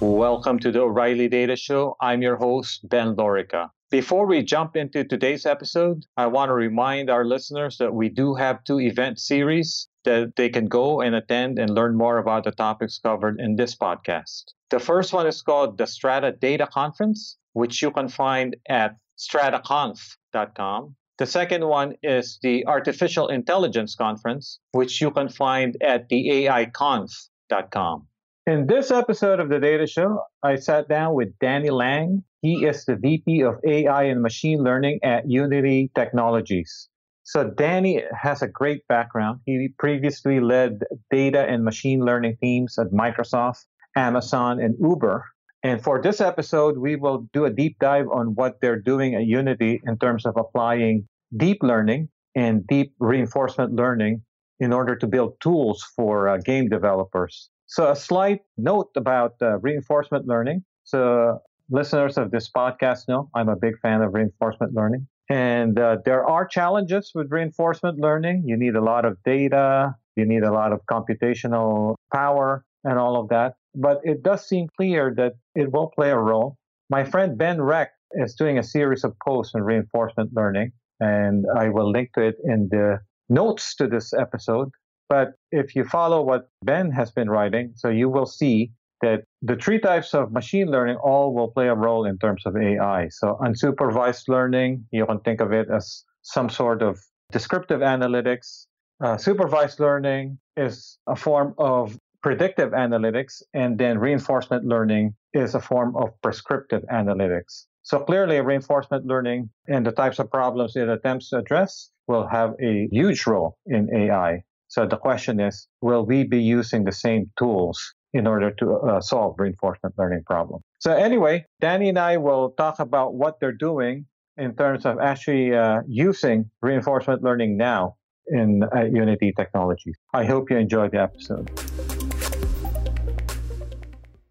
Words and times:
Welcome 0.00 0.58
to 0.60 0.72
the 0.72 0.80
O'Reilly 0.80 1.28
Data 1.28 1.56
Show. 1.56 1.94
I'm 2.00 2.22
your 2.22 2.36
host, 2.36 2.88
Ben 2.88 3.16
Lorica. 3.16 3.68
Before 3.90 4.26
we 4.26 4.42
jump 4.42 4.74
into 4.74 5.04
today's 5.04 5.44
episode, 5.44 6.06
I 6.16 6.26
want 6.26 6.48
to 6.48 6.54
remind 6.54 7.10
our 7.10 7.22
listeners 7.22 7.76
that 7.76 7.92
we 7.92 8.08
do 8.08 8.34
have 8.34 8.64
two 8.64 8.80
event 8.80 9.18
series 9.18 9.88
that 10.04 10.36
they 10.36 10.48
can 10.48 10.68
go 10.68 11.02
and 11.02 11.14
attend 11.14 11.58
and 11.58 11.74
learn 11.74 11.98
more 11.98 12.16
about 12.16 12.44
the 12.44 12.50
topics 12.50 12.98
covered 12.98 13.38
in 13.38 13.56
this 13.56 13.76
podcast. 13.76 14.44
The 14.70 14.80
first 14.80 15.12
one 15.12 15.26
is 15.26 15.42
called 15.42 15.76
the 15.76 15.86
Strata 15.86 16.32
Data 16.32 16.66
Conference, 16.66 17.36
which 17.52 17.82
you 17.82 17.90
can 17.90 18.08
find 18.08 18.56
at 18.70 18.96
strataconf.com. 19.18 20.96
The 21.18 21.26
second 21.26 21.66
one 21.66 21.92
is 22.02 22.38
the 22.42 22.66
Artificial 22.66 23.28
Intelligence 23.28 23.94
Conference, 23.96 24.60
which 24.72 25.02
you 25.02 25.10
can 25.10 25.28
find 25.28 25.76
at 25.82 26.08
the 26.08 26.46
AIconf.com. 26.46 28.06
In 28.46 28.66
this 28.66 28.90
episode 28.90 29.38
of 29.38 29.50
the 29.50 29.60
Data 29.60 29.86
Show, 29.86 30.24
I 30.42 30.56
sat 30.56 30.88
down 30.88 31.14
with 31.14 31.38
Danny 31.40 31.68
Lange. 31.68 32.24
He 32.40 32.64
is 32.64 32.86
the 32.86 32.96
VP 32.96 33.42
of 33.42 33.60
AI 33.66 34.04
and 34.04 34.22
Machine 34.22 34.64
Learning 34.64 34.98
at 35.02 35.30
Unity 35.30 35.90
Technologies. 35.94 36.88
So, 37.22 37.50
Danny 37.50 38.02
has 38.18 38.40
a 38.40 38.48
great 38.48 38.88
background. 38.88 39.40
He 39.44 39.68
previously 39.78 40.40
led 40.40 40.80
data 41.10 41.44
and 41.44 41.64
machine 41.64 42.00
learning 42.00 42.38
teams 42.40 42.78
at 42.78 42.86
Microsoft, 42.92 43.66
Amazon, 43.94 44.58
and 44.58 44.74
Uber. 44.80 45.22
And 45.62 45.84
for 45.84 46.00
this 46.00 46.22
episode, 46.22 46.78
we 46.78 46.96
will 46.96 47.28
do 47.34 47.44
a 47.44 47.50
deep 47.50 47.78
dive 47.78 48.06
on 48.10 48.34
what 48.34 48.58
they're 48.62 48.80
doing 48.80 49.14
at 49.14 49.26
Unity 49.26 49.82
in 49.84 49.98
terms 49.98 50.24
of 50.24 50.38
applying 50.38 51.06
deep 51.36 51.62
learning 51.62 52.08
and 52.34 52.66
deep 52.66 52.94
reinforcement 53.00 53.74
learning 53.74 54.22
in 54.58 54.72
order 54.72 54.96
to 54.96 55.06
build 55.06 55.38
tools 55.40 55.86
for 55.94 56.26
uh, 56.26 56.38
game 56.38 56.70
developers. 56.70 57.50
So, 57.70 57.88
a 57.88 57.94
slight 57.94 58.40
note 58.58 58.90
about 58.96 59.34
uh, 59.40 59.58
reinforcement 59.60 60.26
learning. 60.26 60.64
So, 60.82 61.38
listeners 61.70 62.18
of 62.18 62.32
this 62.32 62.50
podcast 62.50 63.06
know 63.06 63.30
I'm 63.32 63.48
a 63.48 63.54
big 63.54 63.78
fan 63.78 64.02
of 64.02 64.12
reinforcement 64.12 64.74
learning. 64.74 65.06
And 65.30 65.78
uh, 65.78 65.98
there 66.04 66.28
are 66.28 66.44
challenges 66.44 67.12
with 67.14 67.30
reinforcement 67.30 68.00
learning. 68.00 68.42
You 68.44 68.56
need 68.56 68.74
a 68.74 68.80
lot 68.82 69.04
of 69.04 69.22
data, 69.24 69.94
you 70.16 70.26
need 70.26 70.42
a 70.42 70.52
lot 70.52 70.72
of 70.72 70.80
computational 70.90 71.94
power, 72.12 72.64
and 72.82 72.98
all 72.98 73.20
of 73.20 73.28
that. 73.28 73.54
But 73.76 74.00
it 74.02 74.24
does 74.24 74.44
seem 74.48 74.66
clear 74.76 75.14
that 75.16 75.34
it 75.54 75.70
will 75.70 75.92
play 75.94 76.10
a 76.10 76.18
role. 76.18 76.56
My 76.88 77.04
friend 77.04 77.38
Ben 77.38 77.62
Recht 77.62 77.92
is 78.14 78.34
doing 78.34 78.58
a 78.58 78.64
series 78.64 79.04
of 79.04 79.14
posts 79.24 79.54
on 79.54 79.62
reinforcement 79.62 80.30
learning, 80.34 80.72
and 80.98 81.44
I 81.56 81.68
will 81.68 81.88
link 81.88 82.14
to 82.14 82.22
it 82.22 82.34
in 82.42 82.68
the 82.68 82.98
notes 83.28 83.76
to 83.76 83.86
this 83.86 84.12
episode. 84.12 84.70
But 85.10 85.32
if 85.50 85.74
you 85.74 85.84
follow 85.84 86.22
what 86.22 86.48
Ben 86.62 86.92
has 86.92 87.10
been 87.10 87.28
writing, 87.28 87.72
so 87.74 87.88
you 87.88 88.08
will 88.08 88.26
see 88.26 88.70
that 89.02 89.24
the 89.42 89.56
three 89.56 89.80
types 89.80 90.14
of 90.14 90.30
machine 90.30 90.70
learning 90.70 90.96
all 90.96 91.34
will 91.34 91.50
play 91.50 91.66
a 91.66 91.74
role 91.74 92.04
in 92.04 92.16
terms 92.18 92.46
of 92.46 92.56
AI. 92.56 93.08
So 93.08 93.36
unsupervised 93.42 94.28
learning, 94.28 94.86
you 94.92 95.04
can 95.06 95.18
think 95.20 95.40
of 95.40 95.52
it 95.52 95.68
as 95.68 96.04
some 96.22 96.48
sort 96.48 96.80
of 96.80 97.00
descriptive 97.32 97.80
analytics. 97.80 98.66
Uh, 99.02 99.16
supervised 99.16 99.80
learning 99.80 100.38
is 100.56 100.98
a 101.08 101.16
form 101.16 101.54
of 101.58 101.98
predictive 102.22 102.70
analytics, 102.70 103.42
and 103.52 103.78
then 103.78 103.98
reinforcement 103.98 104.64
learning 104.64 105.14
is 105.32 105.54
a 105.56 105.60
form 105.60 105.96
of 105.96 106.10
prescriptive 106.22 106.82
analytics. 106.92 107.64
So 107.82 107.98
clearly, 107.98 108.40
reinforcement 108.40 109.06
learning 109.06 109.50
and 109.66 109.84
the 109.84 109.92
types 109.92 110.18
of 110.20 110.30
problems 110.30 110.76
it 110.76 110.88
attempts 110.88 111.30
to 111.30 111.38
address 111.38 111.90
will 112.06 112.28
have 112.28 112.54
a 112.62 112.86
huge 112.92 113.26
role 113.26 113.56
in 113.66 113.88
AI. 113.92 114.42
So 114.70 114.86
the 114.86 114.96
question 114.96 115.40
is, 115.40 115.66
will 115.80 116.06
we 116.06 116.22
be 116.22 116.40
using 116.40 116.84
the 116.84 116.92
same 116.92 117.32
tools 117.36 117.92
in 118.12 118.28
order 118.28 118.52
to 118.52 118.74
uh, 118.76 119.00
solve 119.00 119.34
reinforcement 119.36 119.96
learning 119.98 120.22
problem? 120.24 120.62
So 120.78 120.94
anyway, 120.94 121.44
Danny 121.60 121.88
and 121.88 121.98
I 121.98 122.18
will 122.18 122.50
talk 122.50 122.78
about 122.78 123.14
what 123.14 123.40
they're 123.40 123.50
doing 123.50 124.06
in 124.36 124.54
terms 124.54 124.86
of 124.86 125.00
actually 125.00 125.56
uh, 125.56 125.80
using 125.88 126.50
reinforcement 126.62 127.24
learning 127.24 127.56
now 127.56 127.96
in 128.28 128.62
uh, 128.62 128.84
Unity 128.84 129.32
Technologies. 129.36 129.96
I 130.14 130.24
hope 130.24 130.52
you 130.52 130.56
enjoyed 130.56 130.92
the 130.92 131.00
episode. 131.00 131.50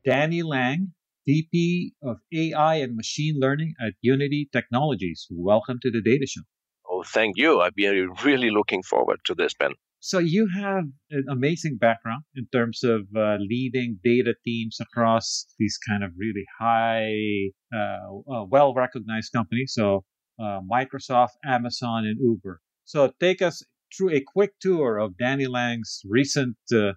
Danny 0.06 0.42
Lange, 0.42 0.94
VP 1.28 1.96
of 2.02 2.16
AI 2.34 2.76
and 2.76 2.96
Machine 2.96 3.36
Learning 3.42 3.74
at 3.86 3.92
Unity 4.02 4.48
Technologies. 4.54 5.28
Welcome 5.30 5.80
to 5.82 5.92
the 5.92 6.02
Data 6.02 6.28
Show. 6.28 6.44
Oh, 6.90 7.04
thank 7.04 7.36
you. 7.36 7.60
I've 7.60 7.76
been 7.76 8.14
really 8.24 8.52
looking 8.52 8.84
forward 8.84 9.20
to 9.26 9.36
this, 9.36 9.54
Ben. 9.54 9.74
So 10.02 10.20
you 10.20 10.48
have 10.56 10.86
an 11.12 11.26
amazing 11.30 11.78
background 11.78 12.24
in 12.36 12.48
terms 12.54 12.84
of 12.84 13.02
uh, 13.16 13.36
leading 13.40 14.00
data 14.04 14.34
teams 14.46 14.78
across 14.80 15.46
these 15.60 15.78
kind 15.88 16.04
of 16.04 16.12
really 16.18 16.46
high, 16.60 17.52
uh, 17.76 18.34
uh, 18.34 18.46
well-recognized 18.46 19.34
companies. 19.34 19.74
So 19.76 20.06
uh, 20.42 20.62
Microsoft, 20.72 21.36
Amazon, 21.46 22.06
and 22.06 22.18
Uber. 22.22 22.62
So 22.86 23.12
take 23.20 23.42
us 23.42 23.62
through 23.96 24.12
a 24.12 24.22
quick 24.26 24.52
tour 24.62 24.98
of 24.98 25.18
Danny 25.18 25.48
Lange's 25.48 26.02
recent 26.08 26.56
uh, 26.74 26.94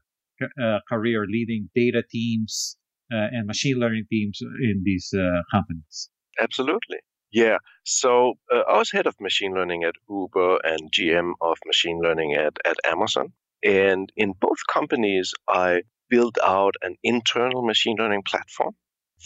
uh, 0.62 0.78
career 0.88 1.26
leading 1.28 1.70
data 1.74 2.02
teams 2.08 2.76
and 3.10 3.46
machine 3.46 3.78
learning 3.78 4.06
teams 4.10 4.38
in 4.40 4.82
these 4.84 5.12
companies. 5.52 6.08
Absolutely. 6.40 6.98
Yeah. 7.32 7.58
So 7.84 8.34
uh, 8.52 8.60
I 8.68 8.78
was 8.78 8.90
head 8.90 9.06
of 9.06 9.20
machine 9.20 9.54
learning 9.54 9.84
at 9.84 9.94
Uber 10.08 10.58
and 10.64 10.92
GM 10.92 11.32
of 11.40 11.56
machine 11.66 12.00
learning 12.00 12.34
at, 12.34 12.58
at 12.64 12.76
Amazon. 12.86 13.32
And 13.64 14.12
in 14.16 14.34
both 14.38 14.58
companies, 14.70 15.32
I 15.48 15.82
built 16.10 16.36
out 16.44 16.74
an 16.82 16.96
internal 17.02 17.62
machine 17.62 17.96
learning 17.98 18.22
platform 18.24 18.74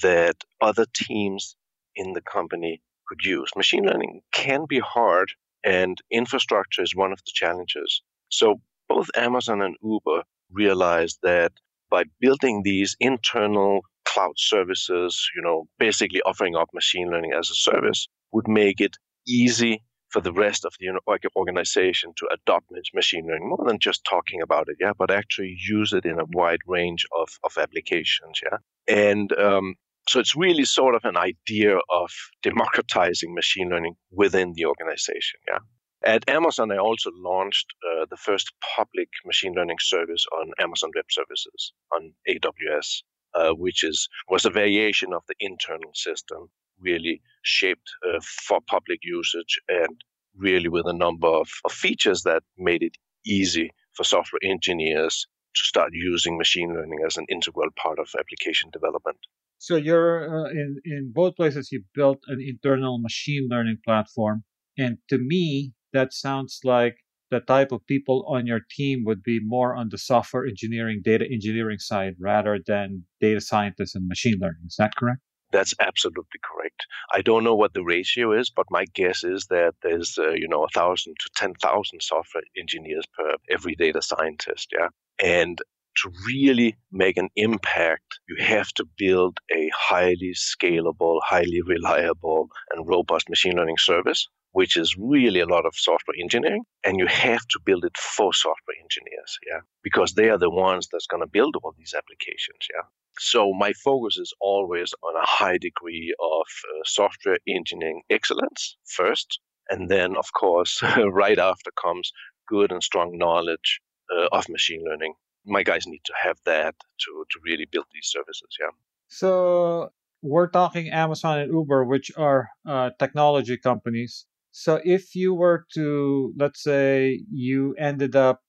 that 0.03 0.37
other 0.61 0.87
teams 0.95 1.57
in 1.97 2.13
the 2.13 2.21
company 2.21 2.81
could 3.09 3.25
use. 3.25 3.51
Machine 3.57 3.85
learning 3.85 4.21
can 4.33 4.67
be 4.69 4.79
hard, 4.79 5.31
and 5.65 5.99
infrastructure 6.11 6.83
is 6.83 6.95
one 6.95 7.13
of 7.13 7.19
the 7.19 7.33
challenges. 7.35 8.03
So 8.29 8.61
both 8.89 9.09
Amazon 9.17 9.63
and 9.63 9.77
Uber 9.83 10.23
realized 10.51 11.19
that 11.23 11.53
by 11.91 12.05
building 12.21 12.63
these 12.63 12.97
internal 13.01 13.81
cloud 14.17 14.39
services, 14.39 15.29
you 15.37 15.43
know, 15.43 15.69
basically 15.79 16.23
offering 16.23 16.57
up 16.57 16.69
machine 16.73 17.11
learning 17.11 17.33
as 17.39 17.51
a 17.51 17.55
service 17.55 18.09
would 18.33 18.49
make 18.49 18.81
it 18.81 18.97
easy 19.29 19.83
for 20.09 20.21
the 20.23 20.33
rest 20.33 20.65
of 20.65 20.73
the 20.81 20.89
organization 21.37 22.13
to 22.17 22.29
adopt 22.33 22.67
machine 22.95 23.27
learning 23.27 23.49
more 23.49 23.65
than 23.67 23.79
just 23.79 24.07
talking 24.09 24.41
about 24.41 24.69
it, 24.69 24.77
yeah, 24.81 24.93
but 24.97 25.11
actually 25.11 25.55
use 25.69 25.93
it 25.93 26.07
in 26.07 26.19
a 26.19 26.25
wide 26.33 26.61
range 26.67 27.05
of, 27.21 27.29
of 27.45 27.53
applications, 27.59 28.41
yeah. 28.43 28.59
And 28.89 29.31
um, 29.39 29.75
so 30.09 30.21
it's 30.21 30.37
really 30.37 30.65
sort 30.65 30.95
of 30.95 31.05
an 31.05 31.17
idea 31.17 31.77
of 31.91 32.11
democratizing 32.43 33.35
machine 33.35 33.69
learning 33.69 33.97
within 34.11 34.53
the 34.55 34.65
organization, 34.65 35.41
yeah. 35.49 35.59
At 36.05 36.31
Amazon, 36.31 36.71
I 36.71 36.77
also 36.77 37.11
launched 37.15 37.67
uh, 37.85 38.07
the 38.09 38.17
first 38.17 38.53
public 38.77 39.09
machine 39.25 39.55
learning 39.55 39.79
service 39.81 40.25
on 40.39 40.53
Amazon 40.61 40.91
Web 40.95 41.07
Services 41.11 41.73
on 41.93 42.13
AWS 42.29 43.03
uh, 43.37 43.53
which 43.53 43.85
is 43.85 44.09
was 44.29 44.45
a 44.45 44.51
variation 44.51 45.13
of 45.13 45.23
the 45.29 45.35
internal 45.41 45.93
system, 45.95 46.49
really 46.81 47.21
shaped 47.43 47.89
uh, 48.07 48.21
for 48.47 48.61
public 48.67 49.01
usage 49.03 49.61
and 49.69 50.03
really 50.37 50.69
with 50.69 50.87
a 50.87 50.93
number 50.93 51.29
of, 51.29 51.49
of 51.65 51.73
features 51.73 52.23
that 52.23 52.43
made 52.59 52.83
it 52.83 52.97
easy 53.25 53.71
for 53.95 54.05
software 54.05 54.41
engineers 54.43 55.27
to 55.55 55.65
start 55.65 55.91
using 55.93 56.37
machine 56.37 56.75
learning 56.75 56.99
as 57.07 57.17
an 57.17 57.25
integral 57.31 57.71
part 57.83 57.99
of 57.99 58.09
application 58.19 58.71
development. 58.73 59.19
So 59.59 59.77
you're 59.77 60.47
uh, 60.47 60.51
in 60.51 60.81
in 60.85 61.13
both 61.15 61.37
places. 61.37 61.73
You 61.73 61.83
built 61.95 62.21
an 62.29 62.41
internal 62.41 62.99
machine 62.99 63.49
learning 63.51 63.79
platform, 63.85 64.45
and 64.77 64.99
to 65.09 65.19
me, 65.19 65.73
that 65.95 66.13
sounds 66.13 66.61
like 66.63 66.97
the 67.31 67.41
type 67.41 67.73
of 67.73 67.87
people 67.87 68.25
on 68.29 68.47
your 68.47 68.61
team 68.71 69.05
would 69.05 69.23
be 69.23 69.41
more 69.43 69.75
on 69.75 69.89
the 69.91 69.99
software 69.99 70.47
engineering, 70.47 71.01
data 71.05 71.27
engineering 71.31 71.79
side 71.79 72.15
rather 72.21 72.59
than 72.67 73.05
data 73.21 73.41
scientists 73.41 73.95
and 73.95 74.09
machine 74.09 74.39
learning. 74.41 74.63
Is 74.67 74.77
that 74.79 74.95
correct? 74.97 75.21
That's 75.53 75.75
absolutely 75.81 76.41
correct. 76.43 76.87
I 77.13 77.23
don't 77.23 77.45
know 77.45 77.55
what 77.55 77.73
the 77.73 77.85
ratio 77.85 78.33
is, 78.33 78.51
but 78.51 78.67
my 78.71 78.85
guess 78.95 79.23
is 79.23 79.47
that 79.49 79.75
there's 79.83 80.19
uh, 80.19 80.31
you 80.31 80.49
know 80.49 80.65
a 80.65 80.69
thousand 80.69 81.15
to 81.21 81.31
ten 81.37 81.55
thousand 81.55 82.03
software 82.03 82.43
engineers 82.59 83.05
per 83.17 83.35
every 83.49 83.75
data 83.77 84.03
scientist. 84.03 84.69
Yeah, 84.77 84.89
and 85.23 85.59
to 86.03 86.11
really 86.27 86.77
make 86.93 87.17
an 87.17 87.29
impact, 87.37 88.19
you 88.29 88.45
have 88.45 88.69
to 88.73 88.85
build 88.99 89.39
a 89.55 89.71
highly 89.75 90.35
scalable, 90.35 91.21
highly 91.25 91.63
reliable, 91.63 92.49
and 92.73 92.87
robust 92.89 93.31
machine 93.31 93.55
learning 93.57 93.79
service 93.79 94.29
which 94.57 94.75
is 94.75 94.97
really 94.97 95.41
a 95.41 95.53
lot 95.55 95.67
of 95.67 95.75
software 95.75 96.17
engineering, 96.19 96.65
and 96.83 96.99
you 96.99 97.07
have 97.07 97.47
to 97.47 97.61
build 97.63 97.85
it 97.85 97.95
for 97.99 98.33
software 98.33 98.79
engineers, 98.83 99.39
yeah, 99.47 99.61
because 99.83 100.15
they 100.15 100.31
are 100.31 100.39
the 100.39 100.49
ones 100.49 100.89
that's 100.91 101.07
going 101.07 101.23
to 101.23 101.37
build 101.39 101.55
all 101.57 101.75
these 101.77 101.93
applications, 101.95 102.63
yeah. 102.73 102.87
So 103.19 103.53
my 103.53 103.75
focus 103.85 104.17
is 104.17 104.33
always 104.41 104.95
on 105.03 105.15
a 105.15 105.27
high 105.27 105.59
degree 105.59 106.15
of 106.19 106.47
uh, 106.71 106.83
software 106.87 107.37
engineering 107.47 108.01
excellence 108.09 108.79
first, 108.87 109.41
and 109.69 109.91
then 109.91 110.17
of 110.17 110.33
course 110.33 110.83
right 111.23 111.39
after 111.39 111.71
comes 111.73 112.11
good 112.49 112.73
and 112.73 112.83
strong 112.83 113.19
knowledge 113.19 113.83
uh, 114.11 114.29
of 114.33 114.49
machine 114.49 114.83
learning. 114.89 115.13
My 115.45 115.65
guys 115.65 115.87
need 115.87 116.05
to 116.07 116.15
have 116.23 116.39
that 116.47 116.75
to 117.03 117.11
to 117.31 117.37
really 117.45 117.67
build 117.71 117.89
these 117.93 118.09
services, 118.17 118.53
yeah. 118.59 118.73
So 119.09 119.91
we're 120.23 120.49
talking 120.49 120.89
Amazon 120.89 121.41
and 121.41 121.53
Uber, 121.53 121.85
which 121.85 122.11
are 122.17 122.49
uh, 122.67 122.89
technology 122.99 123.59
companies. 123.59 124.25
So 124.59 124.81
if 124.87 125.15
you 125.15 125.35
were 125.35 125.67
to, 125.75 126.33
let's 126.39 126.63
say, 126.63 127.21
you 127.31 127.75
ended 127.79 128.17
up 128.17 128.41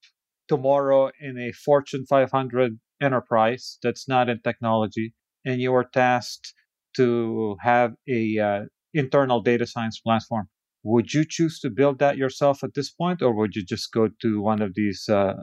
tomorrow 0.48 1.10
in 1.20 1.36
a 1.38 1.52
Fortune 1.52 2.06
500 2.08 2.78
enterprise 3.02 3.76
that's 3.82 4.08
not 4.08 4.30
in 4.30 4.40
technology, 4.40 5.12
and 5.44 5.60
you 5.60 5.70
were 5.70 5.84
tasked 5.84 6.54
to 6.96 7.56
have 7.60 7.92
a 8.08 8.38
uh, 8.38 8.60
internal 8.94 9.42
data 9.42 9.66
science 9.66 10.00
platform, 10.00 10.48
would 10.82 11.12
you 11.12 11.26
choose 11.28 11.60
to 11.60 11.68
build 11.68 11.98
that 11.98 12.16
yourself 12.16 12.64
at 12.64 12.72
this 12.72 12.90
point, 12.90 13.20
or 13.20 13.36
would 13.36 13.54
you 13.54 13.62
just 13.62 13.92
go 13.92 14.08
to 14.22 14.40
one 14.40 14.62
of 14.62 14.72
these 14.74 15.10
uh, 15.10 15.34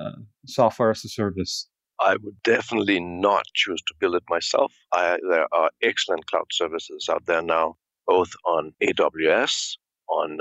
software 0.47 0.89
as 0.89 1.05
a 1.05 1.09
service? 1.09 1.69
I 1.99 2.15
would 2.23 2.41
definitely 2.43 2.99
not 2.99 3.45
choose 3.53 3.83
to 3.83 3.93
build 3.99 4.15
it 4.15 4.23
myself. 4.31 4.73
I, 4.91 5.19
there 5.29 5.47
are 5.53 5.69
excellent 5.83 6.25
cloud 6.25 6.47
services 6.51 7.07
out 7.07 7.27
there 7.27 7.43
now, 7.43 7.75
both 8.07 8.31
on 8.45 8.73
AWS, 8.81 9.75
on 10.09 10.39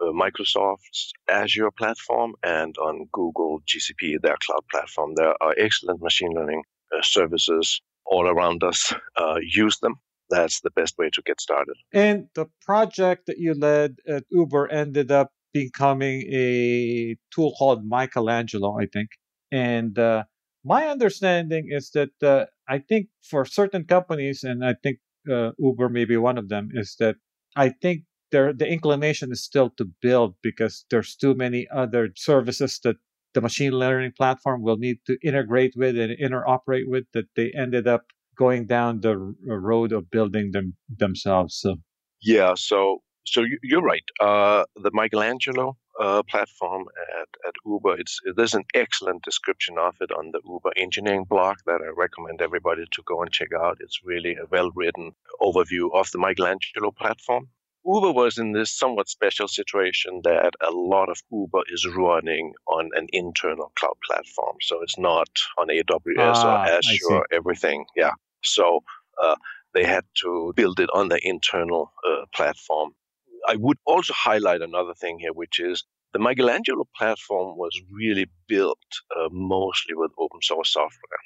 uh, 0.00 0.06
Microsoft's 0.06 1.12
Azure 1.28 1.70
platform, 1.70 2.34
and 2.42 2.76
on 2.78 3.06
Google 3.12 3.60
GCP, 3.66 4.20
their 4.22 4.36
cloud 4.44 4.64
platform. 4.70 5.14
There 5.14 5.34
are 5.42 5.54
excellent 5.58 6.00
machine 6.02 6.32
learning 6.32 6.62
uh, 6.96 7.02
services 7.02 7.80
all 8.06 8.26
around 8.26 8.64
us. 8.64 8.92
Uh, 9.16 9.36
use 9.42 9.78
them. 9.80 9.94
That's 10.30 10.60
the 10.60 10.70
best 10.70 10.96
way 10.98 11.10
to 11.10 11.22
get 11.26 11.40
started. 11.40 11.74
And 11.92 12.28
the 12.34 12.46
project 12.62 13.26
that 13.26 13.38
you 13.38 13.54
led 13.54 13.96
at 14.06 14.24
Uber 14.30 14.68
ended 14.68 15.10
up 15.10 15.32
becoming 15.52 16.22
a 16.32 17.16
tool 17.34 17.52
called 17.58 17.84
Michelangelo, 17.84 18.78
I 18.78 18.86
think. 18.86 19.10
And 19.50 19.98
uh, 19.98 20.24
my 20.64 20.86
understanding 20.86 21.66
is 21.68 21.90
that 21.90 22.10
uh, 22.22 22.46
I 22.68 22.78
think 22.78 23.08
for 23.22 23.44
certain 23.44 23.84
companies, 23.84 24.44
and 24.44 24.64
I 24.64 24.74
think 24.80 24.98
uh, 25.30 25.50
Uber 25.58 25.88
may 25.88 26.04
be 26.04 26.16
one 26.16 26.38
of 26.38 26.48
them, 26.48 26.68
is 26.72 26.96
that 27.00 27.16
I 27.56 27.70
think 27.70 28.04
there 28.32 28.52
the 28.52 28.66
inclination 28.66 29.32
is 29.32 29.42
still 29.42 29.70
to 29.70 29.84
build 30.02 30.34
because 30.42 30.84
there's 30.90 31.16
too 31.16 31.34
many 31.34 31.66
other 31.72 32.10
services 32.16 32.80
that 32.84 32.96
the 33.34 33.40
machine 33.40 33.72
learning 33.72 34.12
platform 34.16 34.62
will 34.62 34.76
need 34.76 34.98
to 35.06 35.16
integrate 35.22 35.74
with 35.76 35.96
and 35.98 36.16
interoperate 36.18 36.88
with 36.88 37.04
that 37.14 37.26
they 37.36 37.52
ended 37.56 37.86
up 37.86 38.02
going 38.36 38.66
down 38.66 39.00
the 39.00 39.16
road 39.46 39.92
of 39.92 40.10
building 40.10 40.50
them 40.52 40.74
themselves. 40.88 41.58
So 41.60 41.76
yeah, 42.22 42.54
so 42.56 43.02
so 43.26 43.44
you're 43.62 43.82
right. 43.82 44.08
Uh, 44.20 44.64
the 44.76 44.90
Michelangelo 44.92 45.76
uh, 46.00 46.22
platform 46.22 46.84
at, 47.20 47.28
at 47.46 47.54
Uber. 47.66 47.98
It's 48.00 48.18
there's 48.36 48.54
an 48.54 48.64
excellent 48.74 49.22
description 49.22 49.76
of 49.78 49.94
it 50.00 50.10
on 50.10 50.30
the 50.32 50.40
Uber 50.44 50.72
engineering 50.76 51.26
blog 51.28 51.58
that 51.66 51.80
I 51.82 51.90
recommend 51.96 52.40
everybody 52.40 52.84
to 52.90 53.02
go 53.06 53.22
and 53.22 53.30
check 53.30 53.48
out. 53.52 53.78
It's 53.80 54.00
really 54.04 54.34
a 54.36 54.46
well 54.50 54.70
written 54.74 55.12
overview 55.40 55.90
of 55.92 56.10
the 56.10 56.18
Michelangelo 56.18 56.90
platform. 56.90 57.48
Uber 57.84 58.12
was 58.12 58.36
in 58.38 58.52
this 58.52 58.76
somewhat 58.76 59.08
special 59.08 59.48
situation 59.48 60.20
that 60.24 60.52
a 60.60 60.70
lot 60.70 61.08
of 61.08 61.20
Uber 61.32 61.62
is 61.68 61.86
running 61.86 62.52
on 62.66 62.90
an 62.94 63.06
internal 63.12 63.72
cloud 63.78 63.96
platform. 64.06 64.56
So 64.60 64.82
it's 64.82 64.98
not 64.98 65.28
on 65.58 65.68
AWS 65.68 66.16
ah, 66.18 66.64
or 66.64 66.68
Azure 66.68 67.14
or 67.14 67.26
everything. 67.32 67.86
Yeah. 67.96 68.12
So 68.42 68.80
uh, 69.22 69.36
they 69.74 69.84
had 69.84 70.04
to 70.22 70.52
build 70.56 70.80
it 70.80 70.90
on 70.92 71.08
the 71.08 71.20
internal 71.26 71.92
uh, 72.06 72.26
platform. 72.34 72.90
I 73.48 73.56
would 73.56 73.78
also 73.86 74.12
highlight 74.12 74.60
another 74.60 74.94
thing 74.94 75.18
here, 75.18 75.32
which 75.32 75.58
is 75.58 75.84
the 76.12 76.18
Michelangelo 76.18 76.86
platform 76.96 77.56
was 77.56 77.80
really 77.90 78.26
built 78.46 78.78
uh, 79.16 79.28
mostly 79.30 79.94
with 79.94 80.10
open 80.18 80.40
source 80.42 80.72
software. 80.72 81.20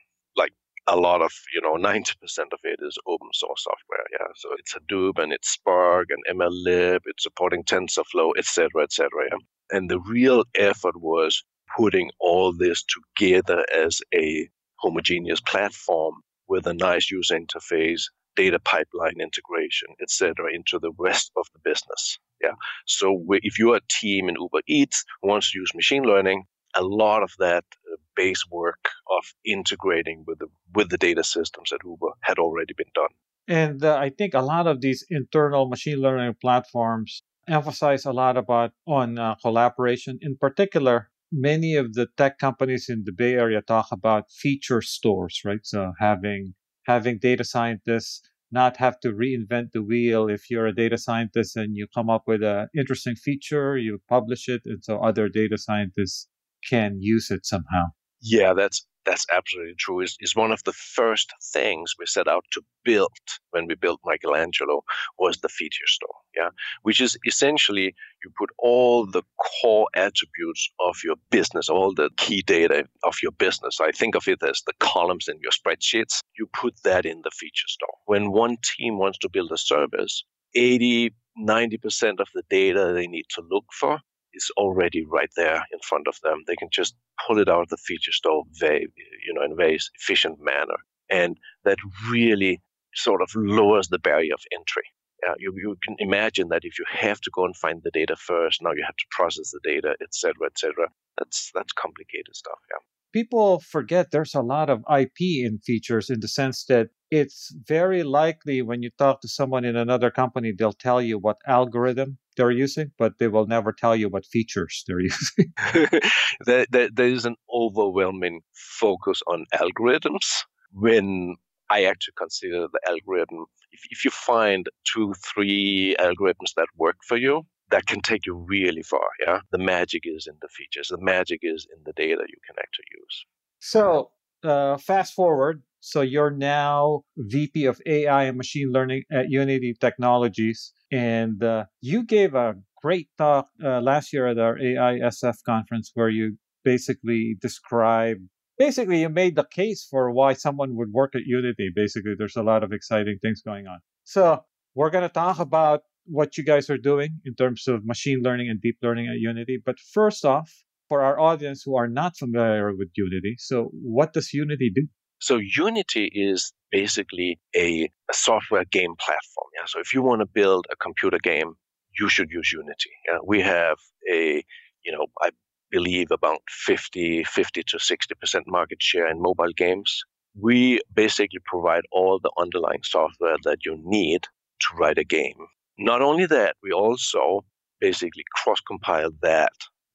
A 0.86 0.96
lot 0.96 1.22
of, 1.22 1.32
you 1.54 1.62
know, 1.62 1.76
90% 1.76 2.10
of 2.52 2.58
it 2.62 2.78
is 2.82 2.98
open 3.06 3.28
source 3.32 3.64
software. 3.64 4.04
Yeah. 4.18 4.26
So 4.36 4.50
it's 4.58 4.74
Hadoop 4.74 5.18
and 5.22 5.32
it's 5.32 5.50
Spark 5.50 6.08
and 6.10 6.38
MLlib, 6.38 7.00
it's 7.06 7.22
supporting 7.22 7.64
TensorFlow, 7.64 8.32
etc., 8.36 8.82
etc. 8.82 9.08
Yeah? 9.30 9.38
And 9.70 9.90
the 9.90 10.00
real 10.00 10.44
effort 10.54 11.00
was 11.00 11.42
putting 11.76 12.10
all 12.20 12.52
this 12.52 12.84
together 13.16 13.64
as 13.74 14.02
a 14.14 14.48
homogeneous 14.76 15.40
platform 15.40 16.16
with 16.48 16.66
a 16.66 16.74
nice 16.74 17.10
user 17.10 17.38
interface 17.38 18.02
data 18.36 18.58
pipeline 18.58 19.20
integration, 19.20 19.88
etc., 20.02 20.52
into 20.52 20.78
the 20.78 20.92
rest 20.98 21.30
of 21.36 21.46
the 21.54 21.60
business. 21.64 22.18
Yeah. 22.42 22.52
So 22.86 23.24
if 23.30 23.58
you're 23.58 23.76
a 23.76 23.80
team 23.88 24.28
in 24.28 24.36
Uber 24.38 24.60
Eats 24.66 25.04
who 25.22 25.28
wants 25.28 25.52
to 25.52 25.58
use 25.58 25.70
machine 25.74 26.02
learning, 26.02 26.44
a 26.74 26.82
lot 26.82 27.22
of 27.22 27.32
that 27.38 27.64
uh, 27.92 27.96
base 28.16 28.44
work 28.50 28.90
of 29.10 29.24
integrating 29.44 30.24
with 30.26 30.38
the 30.38 30.48
with 30.74 30.88
the 30.90 30.98
data 30.98 31.24
systems 31.24 31.72
at 31.72 31.80
Uber 31.84 32.12
had 32.22 32.38
already 32.38 32.74
been 32.74 32.92
done. 32.94 33.14
And 33.46 33.84
uh, 33.84 33.96
I 33.96 34.10
think 34.10 34.34
a 34.34 34.40
lot 34.40 34.66
of 34.66 34.80
these 34.80 35.04
internal 35.10 35.68
machine 35.68 35.98
learning 35.98 36.36
platforms 36.40 37.22
emphasize 37.48 38.04
a 38.06 38.12
lot 38.12 38.36
about 38.36 38.72
on 38.86 39.18
uh, 39.18 39.34
collaboration. 39.36 40.18
In 40.22 40.36
particular, 40.36 41.10
many 41.30 41.74
of 41.76 41.94
the 41.94 42.06
tech 42.16 42.38
companies 42.38 42.88
in 42.88 43.02
the 43.04 43.12
Bay 43.12 43.34
Area 43.34 43.60
talk 43.60 43.88
about 43.92 44.30
feature 44.30 44.80
stores, 44.80 45.42
right? 45.44 45.60
So 45.62 45.92
having 45.98 46.54
having 46.86 47.18
data 47.18 47.44
scientists 47.44 48.22
not 48.52 48.76
have 48.76 49.00
to 49.00 49.08
reinvent 49.08 49.72
the 49.72 49.82
wheel 49.82 50.28
if 50.28 50.48
you're 50.48 50.66
a 50.66 50.74
data 50.74 50.96
scientist 50.96 51.56
and 51.56 51.76
you 51.76 51.86
come 51.92 52.08
up 52.08 52.22
with 52.26 52.42
an 52.42 52.68
interesting 52.78 53.16
feature 53.16 53.76
you 53.76 54.00
publish 54.08 54.48
it 54.48 54.62
and 54.64 54.84
so 54.84 55.02
other 55.02 55.28
data 55.28 55.58
scientists 55.58 56.28
can 56.68 57.00
use 57.00 57.30
it 57.30 57.44
somehow 57.44 57.86
yeah 58.20 58.52
that's 58.52 58.86
that's 59.04 59.26
absolutely 59.32 59.74
true. 59.78 60.00
Is 60.00 60.16
is 60.20 60.34
one 60.34 60.52
of 60.52 60.62
the 60.64 60.72
first 60.72 61.32
things 61.52 61.94
we 61.98 62.06
set 62.06 62.28
out 62.28 62.44
to 62.52 62.62
build 62.84 63.10
when 63.50 63.66
we 63.66 63.74
built 63.74 64.00
Michelangelo 64.04 64.82
was 65.18 65.38
the 65.38 65.48
feature 65.48 65.86
store. 65.86 66.16
Yeah, 66.36 66.48
which 66.82 67.00
is 67.00 67.16
essentially 67.26 67.94
you 68.24 68.30
put 68.38 68.50
all 68.58 69.06
the 69.06 69.22
core 69.62 69.88
attributes 69.94 70.68
of 70.80 70.96
your 71.04 71.16
business, 71.30 71.68
all 71.68 71.92
the 71.94 72.10
key 72.16 72.42
data 72.42 72.86
of 73.04 73.16
your 73.22 73.32
business. 73.32 73.80
I 73.80 73.92
think 73.92 74.14
of 74.14 74.26
it 74.26 74.42
as 74.42 74.62
the 74.66 74.72
columns 74.80 75.28
in 75.28 75.38
your 75.40 75.52
spreadsheets. 75.52 76.20
You 76.38 76.46
put 76.52 76.74
that 76.84 77.06
in 77.06 77.20
the 77.22 77.30
feature 77.30 77.68
store. 77.68 77.96
When 78.06 78.32
one 78.32 78.56
team 78.76 78.98
wants 78.98 79.18
to 79.18 79.28
build 79.28 79.52
a 79.52 79.58
service, 79.58 80.24
80 80.54 81.14
90% 81.36 82.20
of 82.20 82.28
the 82.32 82.44
data 82.48 82.92
they 82.94 83.08
need 83.08 83.24
to 83.30 83.42
look 83.50 83.64
for 83.72 83.98
is 84.34 84.50
already 84.56 85.04
right 85.04 85.30
there 85.36 85.64
in 85.72 85.78
front 85.82 86.06
of 86.08 86.18
them. 86.22 86.42
They 86.46 86.56
can 86.56 86.68
just 86.72 86.94
pull 87.26 87.38
it 87.38 87.48
out 87.48 87.62
of 87.62 87.68
the 87.68 87.76
feature 87.76 88.12
store 88.12 88.44
very, 88.58 88.88
you 89.26 89.34
know, 89.34 89.42
in 89.42 89.52
a 89.52 89.56
very 89.56 89.78
efficient 89.98 90.38
manner. 90.40 90.76
And 91.10 91.36
that 91.64 91.78
really 92.10 92.62
sort 92.94 93.22
of 93.22 93.30
lowers 93.34 93.88
the 93.88 93.98
barrier 93.98 94.34
of 94.34 94.42
entry. 94.52 94.84
Yeah, 95.22 95.34
you, 95.38 95.54
you 95.56 95.76
can 95.82 95.96
imagine 95.98 96.48
that 96.48 96.64
if 96.64 96.78
you 96.78 96.84
have 96.90 97.20
to 97.22 97.30
go 97.32 97.44
and 97.44 97.56
find 97.56 97.80
the 97.82 97.90
data 97.90 98.16
first, 98.16 98.60
now 98.60 98.72
you 98.72 98.82
have 98.84 98.96
to 98.96 99.06
process 99.10 99.50
the 99.52 99.60
data, 99.64 99.96
et 100.02 100.14
cetera, 100.14 100.46
et 100.46 100.58
cetera. 100.58 100.88
That's 101.18 101.50
that's 101.54 101.72
complicated 101.72 102.34
stuff. 102.34 102.58
Yeah 102.70 102.78
people 103.14 103.60
forget 103.60 104.10
there's 104.10 104.34
a 104.34 104.42
lot 104.42 104.68
of 104.68 104.84
IP 105.00 105.20
in 105.46 105.58
features 105.64 106.10
in 106.10 106.18
the 106.18 106.26
sense 106.26 106.64
that 106.64 106.88
it's 107.12 107.54
very 107.64 108.02
likely 108.02 108.60
when 108.60 108.82
you 108.82 108.90
talk 108.98 109.20
to 109.20 109.28
someone 109.28 109.64
in 109.64 109.76
another 109.76 110.10
company, 110.10 110.50
they'll 110.50 110.72
tell 110.72 111.00
you 111.00 111.16
what 111.16 111.36
algorithm 111.46 112.18
they're 112.36 112.50
using, 112.50 112.90
but 112.98 113.18
they 113.18 113.28
will 113.28 113.46
never 113.46 113.72
tell 113.72 113.96
you 113.96 114.08
what 114.08 114.26
features 114.26 114.84
they're 114.86 115.00
using. 115.12 115.52
there, 116.46 116.66
there, 116.70 116.88
there 116.92 117.08
is 117.08 117.24
an 117.24 117.36
overwhelming 117.52 118.40
focus 118.52 119.22
on 119.26 119.46
algorithms 119.54 120.42
when 120.72 121.36
I 121.70 121.84
actually 121.84 122.14
consider 122.16 122.66
the 122.72 122.80
algorithm. 122.88 123.46
If, 123.72 123.80
if 123.90 124.04
you 124.04 124.10
find 124.10 124.68
two, 124.84 125.14
three 125.34 125.96
algorithms 125.98 126.54
that 126.56 126.68
work 126.76 126.96
for 127.06 127.16
you, 127.16 127.46
that 127.70 127.86
can 127.86 128.00
take 128.00 128.26
you 128.26 128.34
really 128.34 128.82
far. 128.82 129.08
Yeah. 129.26 129.40
The 129.50 129.58
magic 129.58 130.02
is 130.04 130.26
in 130.26 130.34
the 130.40 130.48
features, 130.48 130.88
the 130.88 130.98
magic 130.98 131.40
is 131.42 131.66
in 131.74 131.82
the 131.84 131.92
data 131.92 132.22
you 132.28 132.38
can 132.46 132.56
actually 132.58 132.84
use. 132.92 133.24
So, 133.60 134.10
uh, 134.42 134.76
fast 134.76 135.14
forward. 135.14 135.62
So, 135.80 136.00
you're 136.00 136.30
now 136.30 137.02
VP 137.16 137.64
of 137.64 137.80
AI 137.86 138.24
and 138.24 138.36
machine 138.36 138.70
learning 138.72 139.04
at 139.10 139.30
Unity 139.30 139.74
Technologies. 139.80 140.72
And 140.94 141.42
uh, 141.42 141.64
you 141.80 142.04
gave 142.04 142.34
a 142.34 142.54
great 142.82 143.08
talk 143.18 143.48
uh, 143.62 143.80
last 143.80 144.12
year 144.12 144.26
at 144.28 144.38
our 144.38 144.56
AISF 144.56 145.36
conference 145.44 145.90
where 145.94 146.08
you 146.08 146.36
basically 146.64 147.36
described 147.40 148.20
basically 148.56 149.00
you 149.00 149.08
made 149.08 149.34
the 149.36 149.44
case 149.44 149.86
for 149.90 150.10
why 150.12 150.32
someone 150.32 150.76
would 150.76 150.90
work 150.92 151.14
at 151.14 151.22
unity 151.26 151.70
basically 151.74 152.14
there's 152.16 152.36
a 152.36 152.42
lot 152.42 152.62
of 152.64 152.72
exciting 152.72 153.18
things 153.20 153.42
going 153.44 153.66
on 153.66 153.80
so 154.04 154.40
we're 154.74 154.90
going 154.90 155.02
to 155.02 155.12
talk 155.12 155.38
about 155.38 155.80
what 156.06 156.36
you 156.36 156.44
guys 156.44 156.68
are 156.68 156.78
doing 156.78 157.20
in 157.24 157.34
terms 157.34 157.66
of 157.66 157.84
machine 157.84 158.20
learning 158.22 158.48
and 158.50 158.60
deep 158.60 158.76
learning 158.82 159.08
at 159.08 159.18
Unity. 159.18 159.60
But 159.64 159.78
first 159.78 160.24
off, 160.24 160.50
for 160.88 161.00
our 161.00 161.18
audience 161.18 161.62
who 161.64 161.76
are 161.76 161.88
not 161.88 162.16
familiar 162.16 162.74
with 162.74 162.90
Unity, 162.94 163.36
so 163.38 163.70
what 163.72 164.12
does 164.12 164.32
Unity 164.32 164.70
do? 164.74 164.86
So 165.18 165.36
Unity 165.36 166.10
is 166.12 166.52
basically 166.70 167.38
a, 167.56 167.84
a 168.10 168.14
software 168.14 168.64
game 168.64 168.94
platform. 168.98 169.48
Yeah. 169.56 169.66
So 169.66 169.80
if 169.80 169.94
you 169.94 170.02
want 170.02 170.20
to 170.20 170.26
build 170.26 170.66
a 170.70 170.76
computer 170.76 171.18
game, 171.22 171.54
you 171.98 172.08
should 172.08 172.30
use 172.30 172.52
Unity. 172.52 172.90
Yeah? 173.08 173.18
We 173.24 173.40
have 173.40 173.76
a, 174.10 174.44
you 174.84 174.92
know, 174.92 175.06
I 175.22 175.30
believe 175.70 176.10
about 176.10 176.40
50, 176.48 177.24
50 177.24 177.62
to 177.62 177.76
60% 177.78 178.42
market 178.46 178.82
share 178.82 179.08
in 179.08 179.20
mobile 179.20 179.52
games. 179.56 180.02
we 180.34 180.80
basically 180.92 181.40
provide 181.44 181.84
all 181.92 182.18
the 182.18 182.32
underlying 182.38 182.82
software 182.82 183.36
that 183.44 183.58
you 183.64 183.78
need 183.84 184.22
to 184.60 184.76
write 184.76 184.98
a 184.98 185.04
game. 185.04 185.46
Not 185.78 186.02
only 186.02 186.26
that, 186.26 186.56
we 186.62 186.72
also 186.72 187.44
basically 187.80 188.24
cross 188.34 188.60
compile 188.60 189.10
that, 189.22 189.52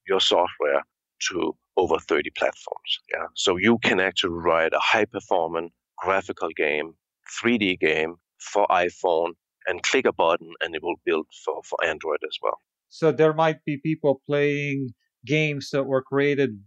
your 0.07 0.19
software, 0.19 0.83
to 1.31 1.55
over 1.77 1.97
30 1.97 2.29
platforms. 2.37 2.99
Yeah. 3.11 3.25
So 3.35 3.57
you 3.57 3.77
can 3.83 3.99
actually 3.99 4.33
write 4.33 4.73
a 4.73 4.79
high 4.79 5.05
performance 5.05 5.71
graphical 5.97 6.49
game, 6.55 6.93
3D 7.41 7.79
game 7.79 8.15
for 8.39 8.65
iPhone 8.67 9.31
and 9.67 9.83
click 9.83 10.05
a 10.05 10.13
button 10.13 10.51
and 10.61 10.75
it 10.75 10.81
will 10.81 10.95
build 11.05 11.27
for, 11.43 11.61
for 11.63 11.77
Android 11.85 12.19
as 12.23 12.37
well. 12.41 12.59
So 12.89 13.11
there 13.11 13.33
might 13.33 13.63
be 13.65 13.77
people 13.77 14.21
playing 14.25 14.89
games 15.25 15.69
that 15.71 15.83
were 15.83 16.01
created 16.01 16.59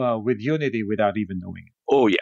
uh, 0.00 0.18
with 0.18 0.38
Unity 0.40 0.82
without 0.82 1.16
even 1.16 1.40
knowing 1.40 1.64
it. 1.66 1.72
Oh, 1.90 2.06
yeah. 2.06 2.16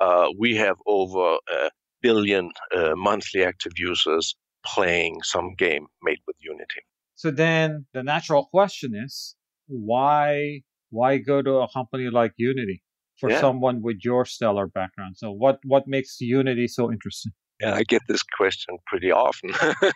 Uh, 0.00 0.28
we 0.38 0.56
have 0.56 0.76
over 0.86 1.36
a 1.52 1.70
billion 2.02 2.50
uh, 2.74 2.94
monthly 2.96 3.44
active 3.44 3.72
users 3.76 4.34
playing 4.64 5.20
some 5.22 5.54
game 5.56 5.86
made 6.02 6.18
with 6.26 6.36
Unity. 6.40 6.82
So 7.14 7.30
then 7.30 7.86
the 7.92 8.02
natural 8.02 8.46
question 8.46 8.94
is 8.94 9.34
why 9.66 10.62
why 10.90 11.18
go 11.18 11.42
to 11.42 11.56
a 11.58 11.68
company 11.72 12.10
like 12.10 12.32
Unity 12.36 12.82
for 13.18 13.30
yeah. 13.30 13.40
someone 13.40 13.82
with 13.82 13.98
your 14.02 14.24
stellar 14.24 14.66
background? 14.66 15.16
So 15.16 15.30
what 15.30 15.58
what 15.64 15.84
makes 15.86 16.20
Unity 16.20 16.68
so 16.68 16.90
interesting? 16.90 17.32
Yeah, 17.60 17.74
I 17.74 17.82
get 17.82 18.02
this 18.08 18.22
question 18.22 18.78
pretty 18.86 19.10
often. 19.10 19.52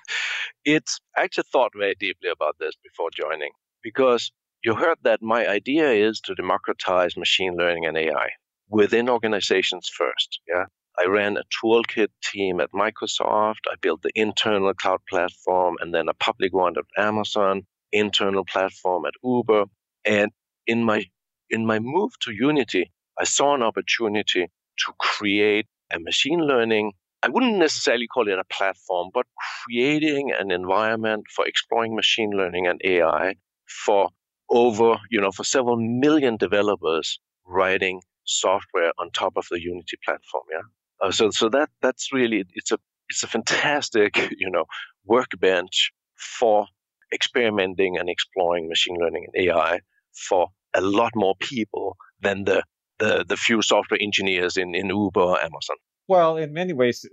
it's 0.64 0.98
I 1.16 1.22
actually 1.22 1.44
thought 1.52 1.72
very 1.76 1.94
deeply 1.98 2.30
about 2.30 2.56
this 2.58 2.74
before 2.82 3.10
joining 3.14 3.52
because 3.82 4.32
you 4.64 4.74
heard 4.74 4.98
that 5.02 5.22
my 5.22 5.46
idea 5.46 5.90
is 5.90 6.20
to 6.20 6.34
democratize 6.34 7.16
machine 7.16 7.56
learning 7.56 7.86
and 7.86 7.96
AI 7.96 8.30
within 8.68 9.08
organizations 9.08 9.88
first. 9.96 10.40
Yeah. 10.48 10.64
I 10.98 11.06
ran 11.06 11.36
a 11.36 11.42
toolkit 11.62 12.08
team 12.22 12.60
at 12.60 12.70
Microsoft. 12.72 13.64
I 13.70 13.76
built 13.80 14.02
the 14.02 14.12
internal 14.14 14.74
cloud 14.74 15.00
platform 15.08 15.76
and 15.80 15.94
then 15.94 16.08
a 16.08 16.14
public 16.14 16.52
one 16.52 16.74
at 16.76 17.02
Amazon, 17.02 17.62
internal 17.92 18.44
platform 18.44 19.06
at 19.06 19.14
Uber. 19.24 19.64
And 20.04 20.30
in 20.66 20.84
my 20.84 21.04
in 21.50 21.66
my 21.66 21.78
move 21.78 22.12
to 22.20 22.32
Unity, 22.32 22.90
I 23.18 23.24
saw 23.24 23.54
an 23.54 23.62
opportunity 23.62 24.48
to 24.78 24.92
create 24.98 25.66
a 25.92 26.00
machine 26.00 26.40
learning. 26.40 26.92
I 27.22 27.28
wouldn't 27.28 27.58
necessarily 27.58 28.06
call 28.06 28.28
it 28.28 28.38
a 28.38 28.44
platform, 28.44 29.10
but 29.12 29.26
creating 29.64 30.32
an 30.32 30.50
environment 30.50 31.24
for 31.34 31.46
exploring 31.46 31.94
machine 31.94 32.30
learning 32.30 32.66
and 32.66 32.80
AI 32.82 33.34
for 33.68 34.08
over, 34.50 34.98
you 35.10 35.20
know, 35.20 35.30
for 35.30 35.44
several 35.44 35.76
million 35.76 36.36
developers 36.36 37.20
writing 37.46 38.00
software 38.24 38.92
on 38.98 39.10
top 39.10 39.34
of 39.36 39.46
the 39.50 39.60
Unity 39.60 39.98
platform. 40.04 40.44
Yeah. 40.50 41.06
Uh, 41.06 41.10
so 41.10 41.30
so 41.30 41.48
that 41.48 41.68
that's 41.80 42.12
really 42.12 42.44
it's 42.54 42.72
a 42.72 42.78
it's 43.08 43.22
a 43.22 43.26
fantastic 43.26 44.16
you 44.38 44.50
know 44.50 44.64
workbench 45.04 45.92
for 46.16 46.66
experimenting 47.12 47.98
and 47.98 48.08
exploring 48.08 48.68
machine 48.68 48.96
learning 48.98 49.26
and 49.26 49.48
AI 49.48 49.80
for 50.28 50.48
a 50.74 50.80
lot 50.80 51.12
more 51.14 51.34
people 51.40 51.96
than 52.20 52.44
the 52.44 52.62
the, 52.98 53.24
the 53.28 53.36
few 53.36 53.62
software 53.62 53.98
engineers 54.00 54.56
in, 54.56 54.74
in 54.74 54.86
Uber 54.86 55.20
or 55.20 55.38
Amazon. 55.38 55.76
Well, 56.06 56.36
in 56.36 56.52
many 56.52 56.72
ways, 56.72 57.04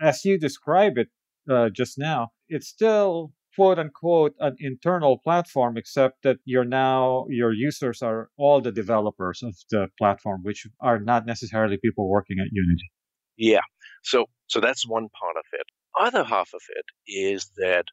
as 0.00 0.24
you 0.24 0.38
describe 0.38 0.98
it 0.98 1.08
uh, 1.48 1.68
just 1.68 1.98
now, 1.98 2.30
it's 2.48 2.68
still 2.68 3.32
quote 3.54 3.78
unquote 3.78 4.34
an 4.40 4.56
internal 4.58 5.18
platform, 5.18 5.76
except 5.76 6.22
that 6.24 6.38
you're 6.44 6.64
now 6.64 7.26
your 7.28 7.52
users 7.52 8.02
are 8.02 8.30
all 8.36 8.60
the 8.60 8.72
developers 8.72 9.42
of 9.42 9.54
the 9.70 9.88
platform, 9.98 10.40
which 10.42 10.66
are 10.80 10.98
not 10.98 11.26
necessarily 11.26 11.78
people 11.82 12.08
working 12.08 12.38
at 12.40 12.48
Unity. 12.52 12.90
Yeah. 13.36 13.66
So 14.02 14.26
so 14.46 14.60
that's 14.60 14.86
one 14.86 15.08
part 15.20 15.36
of 15.36 15.44
it. 15.52 15.66
Other 15.98 16.24
half 16.24 16.50
of 16.54 16.62
it 16.76 16.84
is 17.10 17.50
that 17.56 17.84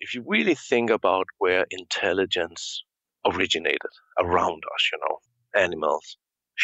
if 0.00 0.14
you 0.14 0.24
really 0.26 0.56
think 0.56 0.90
about 0.90 1.26
where 1.38 1.64
intelligence 1.70 2.84
originated 3.26 3.92
around 4.18 4.62
us, 4.74 4.90
you 4.92 4.98
know, 5.00 5.18
animals, 5.60 6.16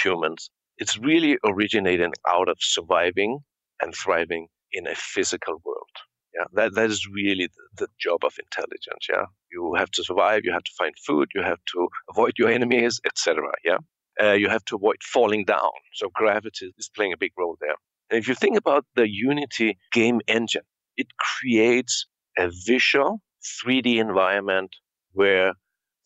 humans, 0.02 0.50
it's 0.78 0.96
really 0.98 1.38
originating 1.44 2.12
out 2.26 2.48
of 2.48 2.56
surviving 2.60 3.40
and 3.82 3.94
thriving 3.94 4.48
in 4.72 4.86
a 4.86 4.94
physical 4.94 5.60
world. 5.64 5.96
Yeah, 6.34 6.44
that, 6.52 6.74
that 6.74 6.90
is 6.90 7.06
really 7.12 7.46
the, 7.46 7.84
the, 7.84 7.88
job 7.98 8.20
of 8.22 8.34
intelligence. 8.38 9.06
Yeah, 9.10 9.24
you 9.50 9.74
have 9.76 9.90
to 9.92 10.04
survive, 10.04 10.42
you 10.44 10.52
have 10.52 10.62
to 10.62 10.72
find 10.78 10.94
food, 11.06 11.28
you 11.34 11.42
have 11.42 11.58
to 11.74 11.88
avoid 12.10 12.34
your 12.38 12.50
enemies, 12.50 13.00
etc. 13.04 13.42
Yeah, 13.64 13.78
uh, 14.22 14.32
you 14.32 14.48
have 14.48 14.64
to 14.66 14.76
avoid 14.76 15.02
falling 15.02 15.44
down. 15.44 15.70
So 15.94 16.10
gravity 16.14 16.72
is 16.76 16.90
playing 16.94 17.12
a 17.12 17.18
big 17.18 17.32
role 17.38 17.56
there. 17.60 17.74
And 18.10 18.18
if 18.18 18.28
you 18.28 18.34
think 18.34 18.56
about 18.56 18.84
the 18.94 19.08
Unity 19.08 19.78
game 19.92 20.20
engine, 20.28 20.62
it 20.96 21.08
creates 21.18 22.06
a 22.38 22.50
visual 22.66 23.20
3D 23.64 23.96
environment 23.96 24.70
where 25.12 25.54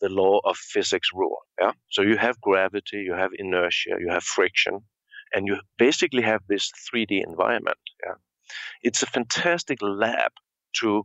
the 0.03 0.09
law 0.09 0.39
of 0.43 0.57
physics 0.57 1.09
rule. 1.13 1.37
Yeah. 1.59 1.71
So 1.89 2.01
you 2.01 2.17
have 2.17 2.39
gravity, 2.41 2.97
you 2.97 3.13
have 3.13 3.31
inertia, 3.39 3.95
you 3.99 4.09
have 4.09 4.23
friction, 4.23 4.81
and 5.33 5.47
you 5.47 5.55
basically 5.77 6.21
have 6.23 6.41
this 6.49 6.69
3D 6.93 7.25
environment. 7.25 7.77
Yeah. 8.05 8.15
It's 8.81 9.01
a 9.01 9.07
fantastic 9.07 9.79
lab 9.81 10.31
to 10.81 11.03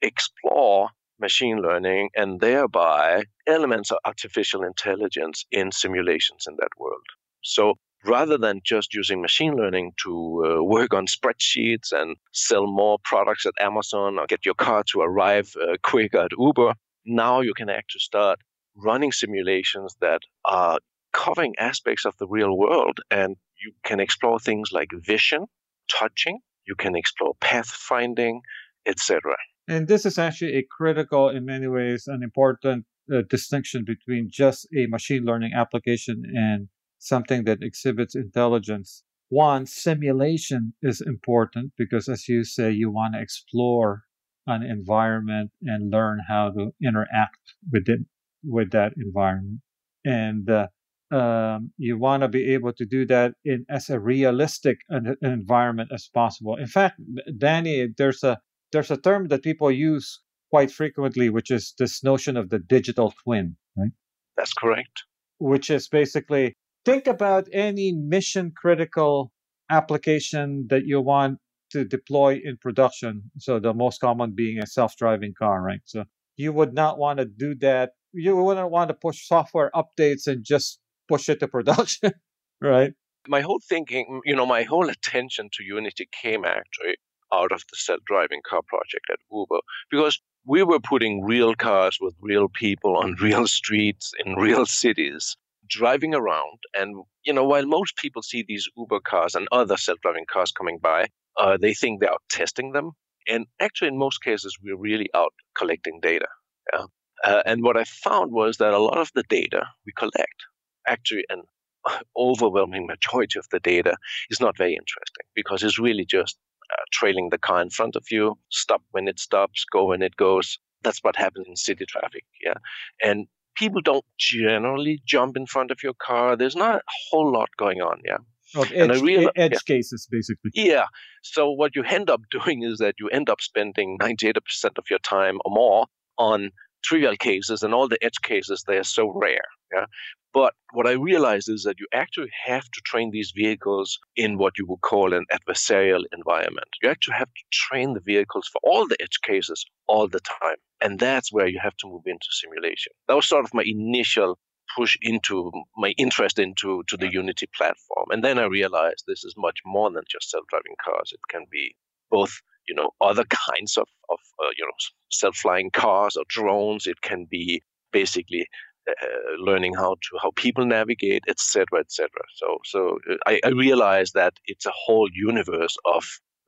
explore 0.00 0.88
machine 1.20 1.58
learning 1.60 2.08
and 2.16 2.40
thereby 2.40 3.24
elements 3.46 3.90
of 3.90 3.98
artificial 4.06 4.64
intelligence 4.64 5.44
in 5.52 5.70
simulations 5.70 6.46
in 6.48 6.56
that 6.58 6.74
world. 6.78 7.06
So 7.42 7.74
rather 8.04 8.38
than 8.38 8.62
just 8.64 8.94
using 8.94 9.20
machine 9.20 9.54
learning 9.56 9.92
to 10.04 10.12
uh, 10.44 10.62
work 10.64 10.94
on 10.94 11.06
spreadsheets 11.06 11.92
and 11.92 12.16
sell 12.32 12.66
more 12.66 12.98
products 13.04 13.44
at 13.44 13.52
Amazon 13.60 14.18
or 14.18 14.26
get 14.26 14.46
your 14.46 14.54
car 14.54 14.82
to 14.92 15.00
arrive 15.02 15.52
uh, 15.60 15.76
quicker 15.82 16.18
at 16.18 16.32
Uber, 16.38 16.74
now 17.04 17.40
you 17.40 17.54
can 17.54 17.68
actually 17.68 18.00
start 18.00 18.38
running 18.76 19.12
simulations 19.12 19.96
that 20.00 20.20
are 20.44 20.78
covering 21.12 21.54
aspects 21.58 22.04
of 22.04 22.16
the 22.18 22.26
real 22.26 22.56
world 22.56 23.00
and 23.10 23.36
you 23.62 23.72
can 23.84 24.00
explore 24.00 24.38
things 24.38 24.70
like 24.72 24.88
vision, 25.06 25.46
touching, 25.90 26.38
you 26.66 26.74
can 26.74 26.96
explore 26.96 27.34
pathfinding, 27.40 28.40
etc. 28.86 29.36
And 29.68 29.88
this 29.88 30.04
is 30.06 30.18
actually 30.18 30.54
a 30.54 30.66
critical, 30.70 31.28
in 31.28 31.44
many 31.44 31.68
ways, 31.68 32.06
an 32.06 32.22
important 32.22 32.86
uh, 33.12 33.22
distinction 33.28 33.84
between 33.84 34.28
just 34.30 34.66
a 34.76 34.86
machine 34.86 35.24
learning 35.24 35.52
application 35.54 36.24
and 36.34 36.68
something 36.98 37.44
that 37.44 37.62
exhibits 37.62 38.14
intelligence. 38.14 39.04
One, 39.28 39.66
simulation 39.66 40.74
is 40.82 41.00
important 41.00 41.72
because, 41.76 42.08
as 42.08 42.28
you 42.28 42.44
say, 42.44 42.70
you 42.70 42.90
want 42.90 43.14
to 43.14 43.20
explore 43.20 44.04
an 44.46 44.62
environment 44.62 45.50
and 45.62 45.92
learn 45.92 46.20
how 46.28 46.50
to 46.50 46.72
interact 46.82 47.54
with 47.70 47.88
it, 47.88 48.00
with 48.44 48.70
that 48.72 48.92
environment. 48.96 49.60
And 50.04 50.48
uh, 50.50 50.66
um, 51.12 51.72
you 51.76 51.98
want 51.98 52.22
to 52.22 52.28
be 52.28 52.54
able 52.54 52.72
to 52.72 52.86
do 52.86 53.06
that 53.06 53.34
in 53.44 53.66
as 53.68 53.90
a 53.90 54.00
realistic 54.00 54.78
an, 54.88 55.16
an 55.20 55.32
environment 55.32 55.90
as 55.92 56.08
possible. 56.12 56.56
In 56.56 56.66
fact, 56.66 57.00
Danny, 57.38 57.88
there's 57.96 58.24
a 58.24 58.38
there's 58.72 58.90
a 58.90 58.96
term 58.96 59.28
that 59.28 59.42
people 59.42 59.70
use 59.70 60.20
quite 60.50 60.70
frequently, 60.70 61.28
which 61.28 61.50
is 61.50 61.74
this 61.78 62.02
notion 62.02 62.36
of 62.36 62.48
the 62.50 62.58
digital 62.58 63.12
twin, 63.24 63.56
right? 63.76 63.92
That's 64.36 64.52
correct. 64.54 65.04
Which 65.38 65.70
is 65.70 65.88
basically 65.88 66.54
think 66.84 67.06
about 67.06 67.46
any 67.52 67.92
mission 67.92 68.52
critical 68.56 69.32
application 69.70 70.66
that 70.70 70.82
you 70.84 71.00
want 71.00 71.38
to 71.72 71.84
deploy 71.84 72.40
in 72.42 72.56
production. 72.56 73.30
So 73.38 73.58
the 73.58 73.74
most 73.74 74.00
common 74.00 74.32
being 74.32 74.58
a 74.58 74.66
self-driving 74.66 75.34
car, 75.38 75.62
right? 75.62 75.80
So 75.84 76.04
you 76.36 76.52
would 76.52 76.74
not 76.74 76.98
want 76.98 77.18
to 77.18 77.24
do 77.24 77.54
that. 77.56 77.92
You 78.12 78.36
wouldn't 78.36 78.70
want 78.70 78.88
to 78.88 78.94
push 78.94 79.26
software 79.26 79.70
updates 79.74 80.26
and 80.26 80.44
just 80.44 80.78
push 81.08 81.28
it 81.28 81.40
to 81.40 81.48
production, 81.56 82.12
right? 82.60 82.92
My 83.28 83.40
whole 83.40 83.60
thinking, 83.68 84.20
you 84.24 84.34
know, 84.34 84.46
my 84.46 84.64
whole 84.64 84.88
attention 84.88 85.48
to 85.52 85.64
Unity 85.64 86.08
came 86.22 86.44
actually 86.44 86.96
out 87.32 87.52
of 87.52 87.62
the 87.70 87.76
self-driving 87.76 88.40
car 88.46 88.60
project 88.66 89.06
at 89.10 89.18
Uber 89.32 89.60
because 89.90 90.20
we 90.44 90.62
were 90.62 90.80
putting 90.80 91.24
real 91.24 91.54
cars 91.54 91.98
with 92.00 92.14
real 92.20 92.48
people 92.48 92.96
on 92.96 93.16
real 93.20 93.46
streets 93.46 94.12
in 94.24 94.34
real 94.34 94.66
cities 94.66 95.36
driving 95.68 96.14
around 96.14 96.58
and 96.74 97.02
you 97.24 97.32
know 97.32 97.44
while 97.44 97.64
most 97.64 97.96
people 97.96 98.20
see 98.20 98.44
these 98.46 98.68
uber 98.76 99.00
cars 99.00 99.34
and 99.34 99.48
other 99.52 99.76
self-driving 99.76 100.26
cars 100.30 100.50
coming 100.50 100.78
by 100.82 101.06
uh, 101.38 101.56
they 101.60 101.74
think 101.74 102.00
they're 102.00 102.12
out 102.12 102.22
testing 102.30 102.72
them 102.72 102.92
and 103.28 103.46
actually 103.60 103.88
in 103.88 103.98
most 103.98 104.22
cases 104.22 104.56
we're 104.62 104.76
really 104.76 105.08
out 105.14 105.32
collecting 105.56 106.00
data 106.00 106.26
yeah? 106.72 106.84
uh, 107.24 107.42
and 107.46 107.62
what 107.62 107.76
i 107.76 107.84
found 107.84 108.32
was 108.32 108.56
that 108.56 108.74
a 108.74 108.78
lot 108.78 108.98
of 108.98 109.10
the 109.14 109.24
data 109.28 109.66
we 109.86 109.92
collect 109.96 110.44
actually 110.88 111.24
an 111.28 111.42
overwhelming 112.16 112.86
majority 112.86 113.38
of 113.38 113.46
the 113.50 113.60
data 113.60 113.96
is 114.30 114.40
not 114.40 114.56
very 114.56 114.72
interesting 114.72 115.26
because 115.34 115.62
it's 115.62 115.78
really 115.78 116.04
just 116.04 116.36
uh, 116.72 116.84
trailing 116.92 117.28
the 117.30 117.38
car 117.38 117.60
in 117.60 117.70
front 117.70 117.96
of 117.96 118.04
you 118.10 118.36
stop 118.50 118.82
when 118.92 119.08
it 119.08 119.18
stops 119.18 119.64
go 119.72 119.86
when 119.86 120.02
it 120.02 120.16
goes 120.16 120.58
that's 120.82 121.00
what 121.02 121.16
happens 121.16 121.46
in 121.48 121.56
city 121.56 121.84
traffic 121.86 122.24
yeah 122.44 122.54
and 123.02 123.26
people 123.56 123.80
don't 123.80 124.04
generally 124.18 125.00
jump 125.06 125.36
in 125.36 125.46
front 125.46 125.70
of 125.70 125.82
your 125.82 125.94
car. 125.94 126.36
There's 126.36 126.56
not 126.56 126.76
a 126.76 126.82
whole 127.10 127.32
lot 127.32 127.50
going 127.58 127.80
on, 127.80 128.00
yeah. 128.04 128.18
Of 128.54 128.72
edge, 128.72 129.00
realized, 129.00 129.32
edge 129.36 129.52
yeah. 129.52 129.58
cases, 129.66 130.06
basically. 130.10 130.50
Yeah. 130.54 130.86
So 131.22 131.50
what 131.50 131.74
you 131.74 131.84
end 131.84 132.10
up 132.10 132.20
doing 132.30 132.62
is 132.62 132.78
that 132.78 132.96
you 132.98 133.08
end 133.08 133.30
up 133.30 133.40
spending 133.40 133.98
98% 133.98 134.36
of 134.78 134.84
your 134.90 134.98
time 135.00 135.38
or 135.44 135.52
more 135.52 135.86
on 136.18 136.50
trivial 136.84 137.16
cases, 137.16 137.62
and 137.62 137.72
all 137.72 137.88
the 137.88 138.02
edge 138.04 138.20
cases 138.22 138.64
they 138.66 138.76
are 138.76 138.84
so 138.84 139.12
rare. 139.14 139.44
Yeah. 139.72 139.86
But 140.34 140.54
what 140.72 140.86
I 140.86 140.92
realized 140.92 141.50
is 141.50 141.64
that 141.64 141.78
you 141.78 141.86
actually 141.92 142.30
have 142.44 142.64
to 142.64 142.80
train 142.84 143.10
these 143.10 143.32
vehicles 143.36 143.98
in 144.16 144.38
what 144.38 144.58
you 144.58 144.66
would 144.66 144.80
call 144.80 145.12
an 145.12 145.26
adversarial 145.30 146.04
environment. 146.12 146.68
You 146.82 146.88
actually 146.88 147.16
have 147.18 147.28
to 147.28 147.42
train 147.52 147.92
the 147.92 148.00
vehicles 148.00 148.48
for 148.50 148.58
all 148.64 148.88
the 148.88 148.96
edge 149.00 149.20
cases 149.22 149.64
all 149.86 150.08
the 150.08 150.20
time. 150.20 150.56
And 150.80 150.98
that's 150.98 151.32
where 151.32 151.46
you 151.46 151.60
have 151.62 151.76
to 151.78 151.86
move 151.86 152.02
into 152.06 152.26
simulation. 152.30 152.92
That 153.08 153.14
was 153.14 153.28
sort 153.28 153.44
of 153.44 153.52
my 153.52 153.62
initial 153.64 154.38
push 154.76 154.96
into 155.02 155.50
my 155.76 155.94
interest 155.98 156.38
into 156.38 156.82
to 156.88 156.96
the 156.96 157.12
Unity 157.12 157.48
platform. 157.56 158.06
And 158.10 158.22
then 158.24 158.38
I 158.38 158.44
realized 158.44 159.04
this 159.06 159.24
is 159.24 159.34
much 159.36 159.58
more 159.64 159.90
than 159.90 160.04
just 160.10 160.30
self-driving 160.30 160.76
cars. 160.84 161.10
It 161.12 161.20
can 161.30 161.46
be 161.50 161.74
both, 162.10 162.32
you 162.68 162.74
know, 162.74 162.90
other 163.00 163.24
kinds 163.24 163.76
of, 163.76 163.88
of 164.10 164.18
uh, 164.42 164.50
you 164.56 164.64
know, 164.64 164.72
self-flying 165.10 165.70
cars 165.72 166.16
or 166.16 166.24
drones. 166.28 166.86
It 166.86 167.00
can 167.02 167.26
be 167.30 167.62
basically 167.92 168.46
uh, 168.88 168.94
learning 169.38 169.74
how 169.74 169.94
to 169.94 170.18
how 170.20 170.32
people 170.36 170.66
navigate, 170.66 171.22
etc., 171.28 171.80
etc. 171.80 172.08
So, 172.34 172.58
so 172.64 172.98
uh, 173.10 173.16
I, 173.26 173.40
I 173.44 173.50
realized 173.50 174.14
that 174.14 174.34
it's 174.46 174.66
a 174.66 174.72
whole 174.74 175.08
universe 175.14 175.76
of 175.84 176.04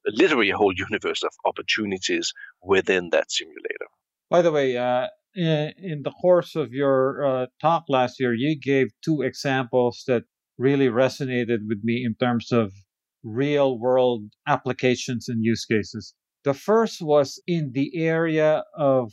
literally 0.06 0.50
a 0.50 0.56
whole 0.56 0.72
universe 0.74 1.22
of 1.22 1.30
opportunities 1.44 2.32
within 2.62 3.10
that 3.10 3.30
simulator. 3.30 3.88
By 4.30 4.42
the 4.42 4.52
way, 4.52 4.76
uh, 4.76 5.08
in, 5.34 6.02
the 6.02 6.12
course 6.20 6.54
of 6.54 6.72
your 6.72 7.24
uh, 7.24 7.46
talk 7.60 7.84
last 7.88 8.20
year, 8.20 8.34
you 8.34 8.58
gave 8.58 8.88
two 9.04 9.22
examples 9.22 10.04
that 10.06 10.24
really 10.58 10.88
resonated 10.88 11.58
with 11.68 11.80
me 11.82 12.04
in 12.04 12.14
terms 12.14 12.52
of 12.52 12.72
real 13.22 13.78
world 13.78 14.22
applications 14.46 15.28
and 15.28 15.44
use 15.44 15.64
cases. 15.64 16.14
The 16.44 16.54
first 16.54 17.00
was 17.00 17.42
in 17.46 17.72
the 17.72 17.90
area 17.96 18.64
of 18.76 19.12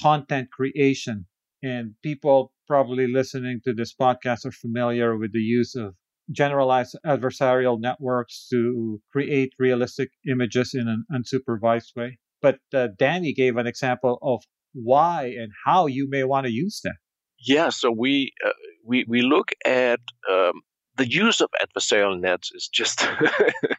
content 0.00 0.50
creation. 0.50 1.26
And 1.62 1.94
people 2.02 2.52
probably 2.68 3.08
listening 3.08 3.60
to 3.64 3.72
this 3.74 3.94
podcast 3.94 4.44
are 4.44 4.52
familiar 4.52 5.16
with 5.16 5.32
the 5.32 5.40
use 5.40 5.74
of 5.74 5.94
generalized 6.30 6.96
adversarial 7.04 7.80
networks 7.80 8.46
to 8.50 9.00
create 9.10 9.52
realistic 9.58 10.10
images 10.30 10.74
in 10.74 10.86
an 10.86 11.04
unsupervised 11.12 11.96
way. 11.96 12.18
But 12.40 12.58
uh, 12.72 12.88
Danny 12.96 13.32
gave 13.32 13.56
an 13.56 13.66
example 13.66 14.18
of 14.22 14.44
why 14.82 15.34
and 15.38 15.52
how 15.64 15.86
you 15.86 16.08
may 16.08 16.24
want 16.24 16.46
to 16.46 16.52
use 16.52 16.80
that. 16.84 16.96
Yeah, 17.40 17.68
so 17.68 17.90
we 17.90 18.32
uh, 18.44 18.50
we 18.84 19.04
we 19.08 19.22
look 19.22 19.52
at 19.64 20.00
um, 20.30 20.62
the 20.96 21.08
use 21.08 21.40
of 21.40 21.50
adversarial 21.62 22.18
nets 22.20 22.50
is 22.52 22.68
just 22.68 23.06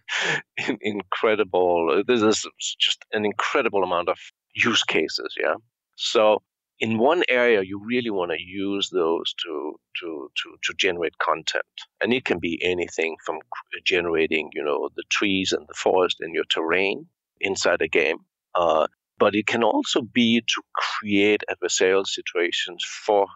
incredible. 0.81 2.03
This 2.07 2.21
is 2.21 2.47
just 2.79 3.03
an 3.11 3.25
incredible 3.25 3.83
amount 3.83 4.07
of 4.07 4.17
use 4.55 4.83
cases. 4.83 5.35
Yeah, 5.41 5.55
so 5.95 6.41
in 6.79 6.97
one 6.97 7.23
area 7.27 7.61
you 7.61 7.81
really 7.85 8.09
want 8.09 8.31
to 8.31 8.41
use 8.41 8.89
those 8.89 9.33
to 9.43 9.75
to 9.99 10.31
to 10.35 10.57
to 10.63 10.73
generate 10.77 11.17
content 11.17 11.65
and 12.01 12.13
it 12.13 12.25
can 12.25 12.39
be 12.39 12.59
anything 12.63 13.15
from 13.25 13.37
generating 13.85 14.49
you 14.53 14.63
know 14.63 14.89
the 14.95 15.03
trees 15.09 15.51
and 15.51 15.67
the 15.67 15.73
forest 15.73 16.17
in 16.21 16.33
your 16.33 16.45
terrain 16.45 17.05
inside 17.41 17.81
a 17.81 17.87
game 17.87 18.17
uh, 18.55 18.87
but 19.19 19.35
it 19.35 19.47
can 19.47 19.63
also 19.63 20.01
be 20.01 20.41
to 20.41 20.61
create 20.75 21.43
adversarial 21.49 22.05
situations 22.07 22.83
for 23.05 23.27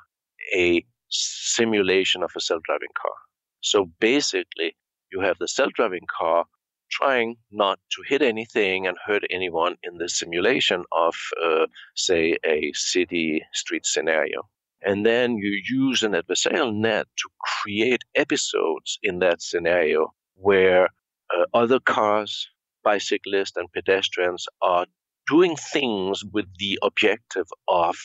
a 0.56 0.84
simulation 1.10 2.24
of 2.24 2.32
a 2.36 2.42
self-driving 2.42 2.94
car 3.00 3.18
so 3.62 3.90
basically 4.00 4.76
you 5.12 5.22
have 5.22 5.38
the 5.40 5.48
self-driving 5.48 6.08
car 6.18 6.46
trying 6.94 7.36
not 7.52 7.80
to 7.92 8.04
hit 8.08 8.22
anything 8.22 8.86
and 8.88 8.98
hurt 9.06 9.24
anyone 9.30 9.76
in 9.84 9.98
the 9.98 10.08
simulation 10.08 10.84
of, 10.92 11.16
uh, 11.44 11.66
say, 11.96 12.38
a 12.46 12.72
city 12.74 13.44
street 13.54 13.86
scenario. 13.86 14.48
And 14.86 15.06
then 15.06 15.38
you 15.38 15.62
use 15.68 16.04
an 16.04 16.12
adversarial 16.12 16.74
net 16.76 17.08
to 17.18 17.30
create 17.40 18.04
episodes 18.16 19.00
in 19.02 19.20
that 19.20 19.42
scenario 19.42 20.14
where 20.36 20.90
uh, 21.36 21.46
other 21.54 21.80
cars, 21.80 22.48
bicyclists, 22.84 23.56
and 23.56 23.72
pedestrians 23.72 24.46
are 24.62 24.86
doing 25.28 25.56
things 25.56 26.24
with 26.32 26.46
the 26.58 26.80
objective 26.84 27.48
of 27.68 27.96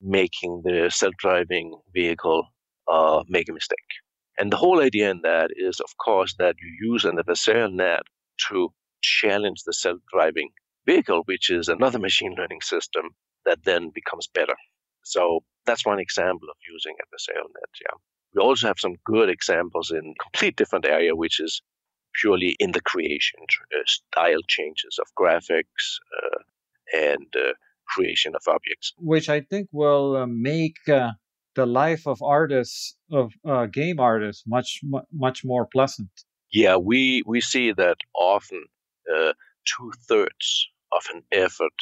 making 0.00 0.62
the 0.64 0.90
self 0.92 1.14
driving 1.18 1.78
vehicle 1.92 2.46
uh, 2.88 3.22
make 3.28 3.48
a 3.48 3.52
mistake. 3.52 3.78
And 4.38 4.52
the 4.52 4.56
whole 4.56 4.80
idea 4.80 5.10
in 5.10 5.20
that 5.22 5.50
is, 5.56 5.80
of 5.80 5.96
course, 5.98 6.34
that 6.38 6.54
you 6.62 6.92
use 6.92 7.04
an 7.04 7.16
adversarial 7.16 7.72
net 7.72 8.02
to 8.48 8.72
challenge 9.02 9.62
the 9.64 9.72
self 9.72 9.98
driving 10.12 10.50
vehicle, 10.86 11.22
which 11.24 11.50
is 11.50 11.68
another 11.68 11.98
machine 11.98 12.34
learning 12.38 12.60
system 12.62 13.10
that 13.44 13.64
then 13.64 13.90
becomes 13.94 14.28
better. 14.28 14.54
So 15.02 15.40
that's 15.66 15.84
one 15.84 15.98
example 15.98 16.48
of 16.48 16.56
using 16.70 16.94
adversarial 16.94 17.48
net. 17.54 17.70
Yeah. 17.80 17.96
We 18.34 18.42
also 18.42 18.68
have 18.68 18.78
some 18.78 18.94
good 19.04 19.28
examples 19.28 19.90
in 19.90 20.14
complete 20.20 20.56
different 20.56 20.86
area, 20.86 21.16
which 21.16 21.40
is 21.40 21.60
purely 22.20 22.56
in 22.58 22.72
the 22.72 22.80
creation, 22.80 23.40
uh, 23.74 23.80
style 23.86 24.40
changes 24.46 24.98
of 25.00 25.06
graphics 25.18 25.98
uh, 26.16 26.38
and 26.94 27.26
uh, 27.36 27.52
creation 27.88 28.34
of 28.34 28.42
objects. 28.46 28.92
Which 28.98 29.28
I 29.28 29.40
think 29.40 29.68
will 29.72 30.16
uh, 30.16 30.26
make 30.26 30.76
uh, 30.88 31.12
the 31.54 31.66
life 31.66 32.06
of 32.06 32.22
artists, 32.22 32.96
of 33.10 33.32
uh, 33.46 33.66
game 33.66 33.98
artists, 33.98 34.44
much, 34.46 34.80
much 35.12 35.44
more 35.44 35.66
pleasant. 35.66 36.10
Yeah, 36.52 36.76
we, 36.76 37.22
we 37.26 37.40
see 37.40 37.72
that 37.72 37.96
often 38.18 38.64
uh, 39.14 39.32
two 39.64 39.92
thirds 40.08 40.68
of 40.92 41.02
an 41.14 41.22
effort 41.32 41.72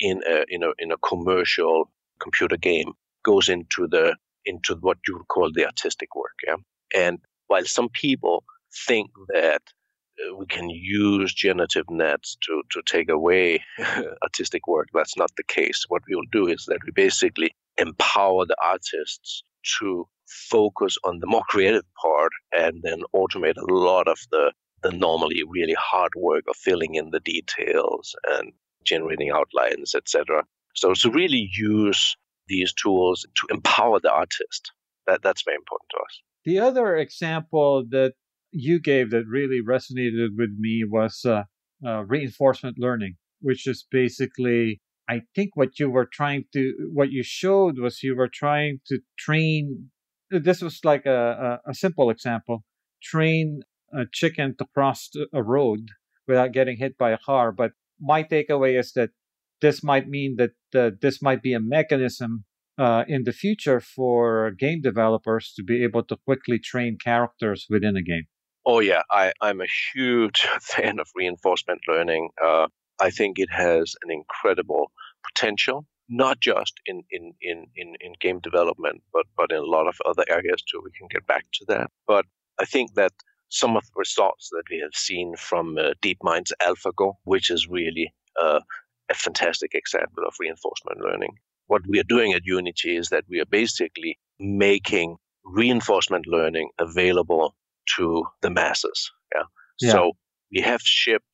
in 0.00 0.20
a, 0.26 0.44
in 0.48 0.62
a 0.62 0.70
in 0.78 0.92
a 0.92 0.96
commercial 0.98 1.90
computer 2.20 2.56
game 2.56 2.92
goes 3.24 3.48
into 3.48 3.86
the 3.88 4.16
into 4.44 4.76
what 4.80 4.98
you 5.06 5.16
would 5.16 5.28
call 5.28 5.50
the 5.52 5.64
artistic 5.64 6.14
work. 6.14 6.34
Yeah, 6.46 6.56
and 6.94 7.18
while 7.46 7.64
some 7.64 7.88
people 7.88 8.44
think 8.86 9.10
that 9.28 9.62
Uh, 10.18 10.36
we 10.36 10.46
can 10.46 10.70
use 10.70 11.34
generative 11.34 11.86
nets 11.90 12.36
to 12.42 12.62
to 12.70 12.82
take 12.82 13.08
away 13.08 13.62
artistic 14.22 14.66
work, 14.66 14.88
that's 14.92 15.16
not 15.16 15.30
the 15.36 15.44
case. 15.44 15.84
What 15.88 16.02
we 16.08 16.14
will 16.14 16.30
do 16.32 16.46
is 16.46 16.66
that 16.66 16.78
we 16.84 16.92
basically 16.92 17.54
empower 17.76 18.46
the 18.46 18.56
artists 18.62 19.42
to 19.78 20.06
focus 20.26 20.96
on 21.04 21.20
the 21.20 21.26
more 21.26 21.42
creative 21.48 21.84
part 22.00 22.32
and 22.52 22.82
then 22.82 23.02
automate 23.14 23.56
a 23.56 23.72
lot 23.72 24.08
of 24.08 24.18
the, 24.30 24.52
the 24.82 24.92
normally 24.92 25.42
really 25.48 25.76
hard 25.78 26.12
work 26.16 26.44
of 26.48 26.56
filling 26.56 26.94
in 26.94 27.10
the 27.10 27.20
details 27.20 28.14
and 28.28 28.52
generating 28.84 29.30
outlines, 29.30 29.94
etc. 29.94 30.44
So 30.74 30.94
to 30.94 31.10
really 31.10 31.48
use 31.56 32.16
these 32.48 32.72
tools 32.72 33.26
to 33.36 33.54
empower 33.54 34.00
the 34.00 34.10
artist, 34.10 34.72
that, 35.06 35.22
that's 35.22 35.42
very 35.42 35.56
important 35.56 35.88
to 35.90 35.96
us. 35.98 36.20
The 36.44 36.58
other 36.58 36.96
example 36.96 37.84
that 37.90 38.14
you 38.54 38.80
gave 38.80 39.10
that 39.10 39.24
really 39.28 39.60
resonated 39.60 40.28
with 40.36 40.50
me 40.58 40.84
was 40.88 41.24
uh, 41.24 41.42
uh, 41.86 42.04
reinforcement 42.04 42.76
learning, 42.78 43.16
which 43.40 43.66
is 43.66 43.84
basically 43.90 44.80
I 45.08 45.22
think 45.34 45.50
what 45.54 45.78
you 45.78 45.90
were 45.90 46.08
trying 46.10 46.44
to, 46.54 46.72
what 46.92 47.10
you 47.10 47.22
showed 47.22 47.78
was 47.78 48.02
you 48.02 48.16
were 48.16 48.30
trying 48.32 48.80
to 48.88 49.00
train. 49.18 49.90
This 50.30 50.62
was 50.62 50.80
like 50.82 51.04
a, 51.04 51.60
a, 51.66 51.70
a 51.70 51.74
simple 51.74 52.08
example 52.10 52.64
train 53.02 53.60
a 53.92 54.06
chicken 54.12 54.56
to 54.58 54.66
cross 54.74 55.10
a 55.32 55.42
road 55.42 55.88
without 56.26 56.52
getting 56.52 56.78
hit 56.78 56.96
by 56.98 57.10
a 57.10 57.18
car. 57.18 57.52
But 57.52 57.72
my 58.00 58.22
takeaway 58.22 58.78
is 58.78 58.92
that 58.94 59.10
this 59.60 59.84
might 59.84 60.08
mean 60.08 60.36
that 60.36 60.52
uh, 60.74 60.96
this 61.00 61.22
might 61.22 61.42
be 61.42 61.52
a 61.52 61.60
mechanism 61.60 62.44
uh, 62.76 63.04
in 63.06 63.22
the 63.24 63.32
future 63.32 63.80
for 63.80 64.50
game 64.50 64.80
developers 64.82 65.52
to 65.56 65.62
be 65.62 65.84
able 65.84 66.02
to 66.04 66.16
quickly 66.24 66.58
train 66.58 66.98
characters 67.02 67.66
within 67.70 67.96
a 67.96 68.02
game. 68.02 68.24
Oh 68.66 68.80
yeah, 68.80 69.02
I, 69.10 69.32
I'm 69.40 69.60
a 69.60 69.66
huge 69.94 70.40
fan 70.60 70.98
of 70.98 71.08
reinforcement 71.14 71.82
learning. 71.86 72.30
Uh, 72.42 72.68
I 73.00 73.10
think 73.10 73.38
it 73.38 73.50
has 73.50 73.94
an 74.02 74.10
incredible 74.10 74.90
potential, 75.22 75.86
not 76.08 76.40
just 76.40 76.72
in, 76.86 77.02
in, 77.10 77.34
in, 77.42 77.66
in, 77.76 77.94
in 78.00 78.12
game 78.20 78.40
development, 78.40 79.02
but, 79.12 79.26
but 79.36 79.50
in 79.50 79.58
a 79.58 79.62
lot 79.62 79.86
of 79.86 79.96
other 80.06 80.24
areas 80.28 80.62
too. 80.62 80.80
We 80.82 80.92
can 80.96 81.08
get 81.10 81.26
back 81.26 81.44
to 81.54 81.64
that. 81.68 81.90
But 82.06 82.24
I 82.58 82.64
think 82.64 82.94
that 82.94 83.12
some 83.48 83.76
of 83.76 83.84
the 83.84 83.98
results 83.98 84.48
that 84.50 84.64
we 84.70 84.80
have 84.80 84.94
seen 84.94 85.36
from 85.36 85.76
uh, 85.76 85.92
DeepMind's 86.02 86.52
AlphaGo, 86.62 87.14
which 87.24 87.50
is 87.50 87.68
really 87.68 88.14
uh, 88.40 88.60
a 89.10 89.14
fantastic 89.14 89.74
example 89.74 90.24
of 90.26 90.34
reinforcement 90.40 91.00
learning. 91.00 91.34
What 91.66 91.82
we 91.86 92.00
are 92.00 92.04
doing 92.04 92.32
at 92.32 92.44
Unity 92.44 92.96
is 92.96 93.08
that 93.08 93.24
we 93.28 93.40
are 93.40 93.46
basically 93.46 94.18
making 94.38 95.16
reinforcement 95.44 96.26
learning 96.26 96.70
available 96.78 97.54
to 97.96 98.24
the 98.42 98.50
masses. 98.50 99.10
Yeah. 99.34 99.42
yeah. 99.80 99.92
So 99.92 100.12
we 100.52 100.60
have 100.60 100.80
shipped 100.82 101.24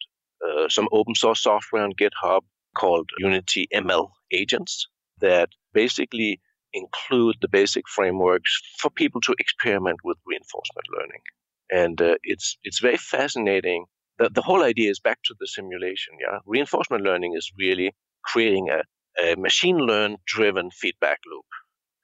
uh, 0.44 0.68
some 0.68 0.88
open 0.92 1.14
source 1.14 1.42
software 1.42 1.82
on 1.82 1.92
GitHub 1.92 2.40
called 2.76 3.08
Unity 3.18 3.68
ML 3.74 4.10
agents 4.32 4.86
that 5.20 5.50
basically 5.72 6.40
include 6.72 7.36
the 7.40 7.48
basic 7.48 7.88
frameworks 7.88 8.52
for 8.78 8.90
people 8.90 9.20
to 9.22 9.34
experiment 9.38 9.98
with 10.04 10.18
reinforcement 10.26 10.86
learning. 10.96 11.22
and 11.70 12.00
uh, 12.02 12.16
it's 12.22 12.56
it's 12.64 12.80
very 12.80 12.96
fascinating. 12.96 13.84
The, 14.18 14.28
the 14.28 14.42
whole 14.42 14.62
idea 14.62 14.90
is 14.90 15.00
back 15.00 15.18
to 15.24 15.34
the 15.38 15.46
simulation. 15.46 16.14
Yeah, 16.20 16.38
reinforcement 16.46 17.04
learning 17.04 17.34
is 17.36 17.52
really 17.58 17.94
creating 18.24 18.68
a, 18.70 18.82
a 19.22 19.36
machine 19.36 19.78
learn 19.78 20.16
driven 20.26 20.70
feedback 20.70 21.18
loop. 21.30 21.46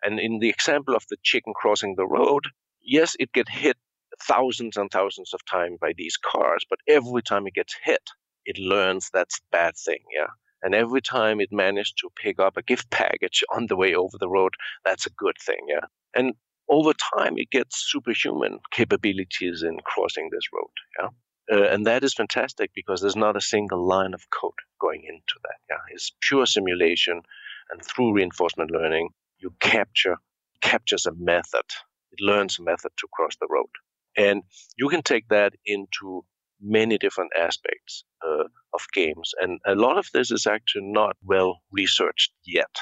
And 0.04 0.20
in 0.20 0.38
the 0.38 0.48
example 0.48 0.94
of 0.94 1.04
the 1.10 1.16
chicken 1.22 1.52
crossing 1.54 1.94
the 1.96 2.06
road, 2.06 2.44
yes, 2.82 3.16
it 3.18 3.32
gets 3.32 3.50
hit 3.50 3.76
thousands 4.22 4.76
and 4.76 4.90
thousands 4.90 5.32
of 5.32 5.40
times 5.46 5.78
by 5.80 5.92
these 5.96 6.16
cars, 6.16 6.64
but 6.68 6.78
every 6.88 7.22
time 7.22 7.46
it 7.46 7.54
gets 7.54 7.76
hit, 7.84 8.02
it 8.44 8.58
learns 8.58 9.10
that's 9.12 9.38
a 9.38 9.48
bad 9.50 9.74
thing. 9.76 10.02
Yeah. 10.16 10.28
And 10.62 10.74
every 10.74 11.02
time 11.02 11.40
it 11.40 11.50
managed 11.52 11.98
to 11.98 12.10
pick 12.16 12.40
up 12.40 12.56
a 12.56 12.62
gift 12.62 12.90
package 12.90 13.44
on 13.54 13.66
the 13.66 13.76
way 13.76 13.94
over 13.94 14.16
the 14.18 14.28
road, 14.28 14.54
that's 14.84 15.06
a 15.06 15.10
good 15.10 15.36
thing. 15.44 15.66
Yeah. 15.68 15.86
And 16.14 16.34
over 16.68 16.92
time, 17.14 17.34
it 17.36 17.50
gets 17.50 17.90
superhuman 17.90 18.58
capabilities 18.72 19.62
in 19.62 19.78
crossing 19.84 20.30
this 20.32 20.48
road. 20.52 20.70
Yeah. 20.98 21.08
Uh, 21.48 21.68
and 21.72 21.86
that 21.86 22.02
is 22.02 22.14
fantastic 22.14 22.72
because 22.74 23.00
there's 23.00 23.14
not 23.14 23.36
a 23.36 23.40
single 23.40 23.86
line 23.86 24.14
of 24.14 24.28
code 24.30 24.52
going 24.80 25.02
into 25.08 25.38
that. 25.44 25.58
Yeah. 25.70 25.82
It's 25.92 26.12
pure 26.20 26.46
simulation. 26.46 27.22
And 27.70 27.84
through 27.84 28.14
reinforcement 28.14 28.70
learning, 28.70 29.10
you 29.38 29.52
capture 29.60 30.16
captures 30.62 31.06
a 31.06 31.12
method. 31.12 31.68
It 32.10 32.20
learns 32.20 32.58
a 32.58 32.62
method 32.62 32.90
to 32.96 33.08
cross 33.12 33.36
the 33.40 33.46
road. 33.48 33.68
And 34.16 34.42
you 34.76 34.88
can 34.88 35.02
take 35.02 35.28
that 35.28 35.52
into 35.64 36.24
many 36.60 36.98
different 36.98 37.32
aspects 37.38 38.04
uh, 38.26 38.44
of 38.72 38.80
games. 38.92 39.32
And 39.40 39.60
a 39.66 39.74
lot 39.74 39.98
of 39.98 40.08
this 40.12 40.30
is 40.30 40.46
actually 40.46 40.86
not 40.86 41.16
well 41.22 41.60
researched 41.70 42.32
yet. 42.44 42.74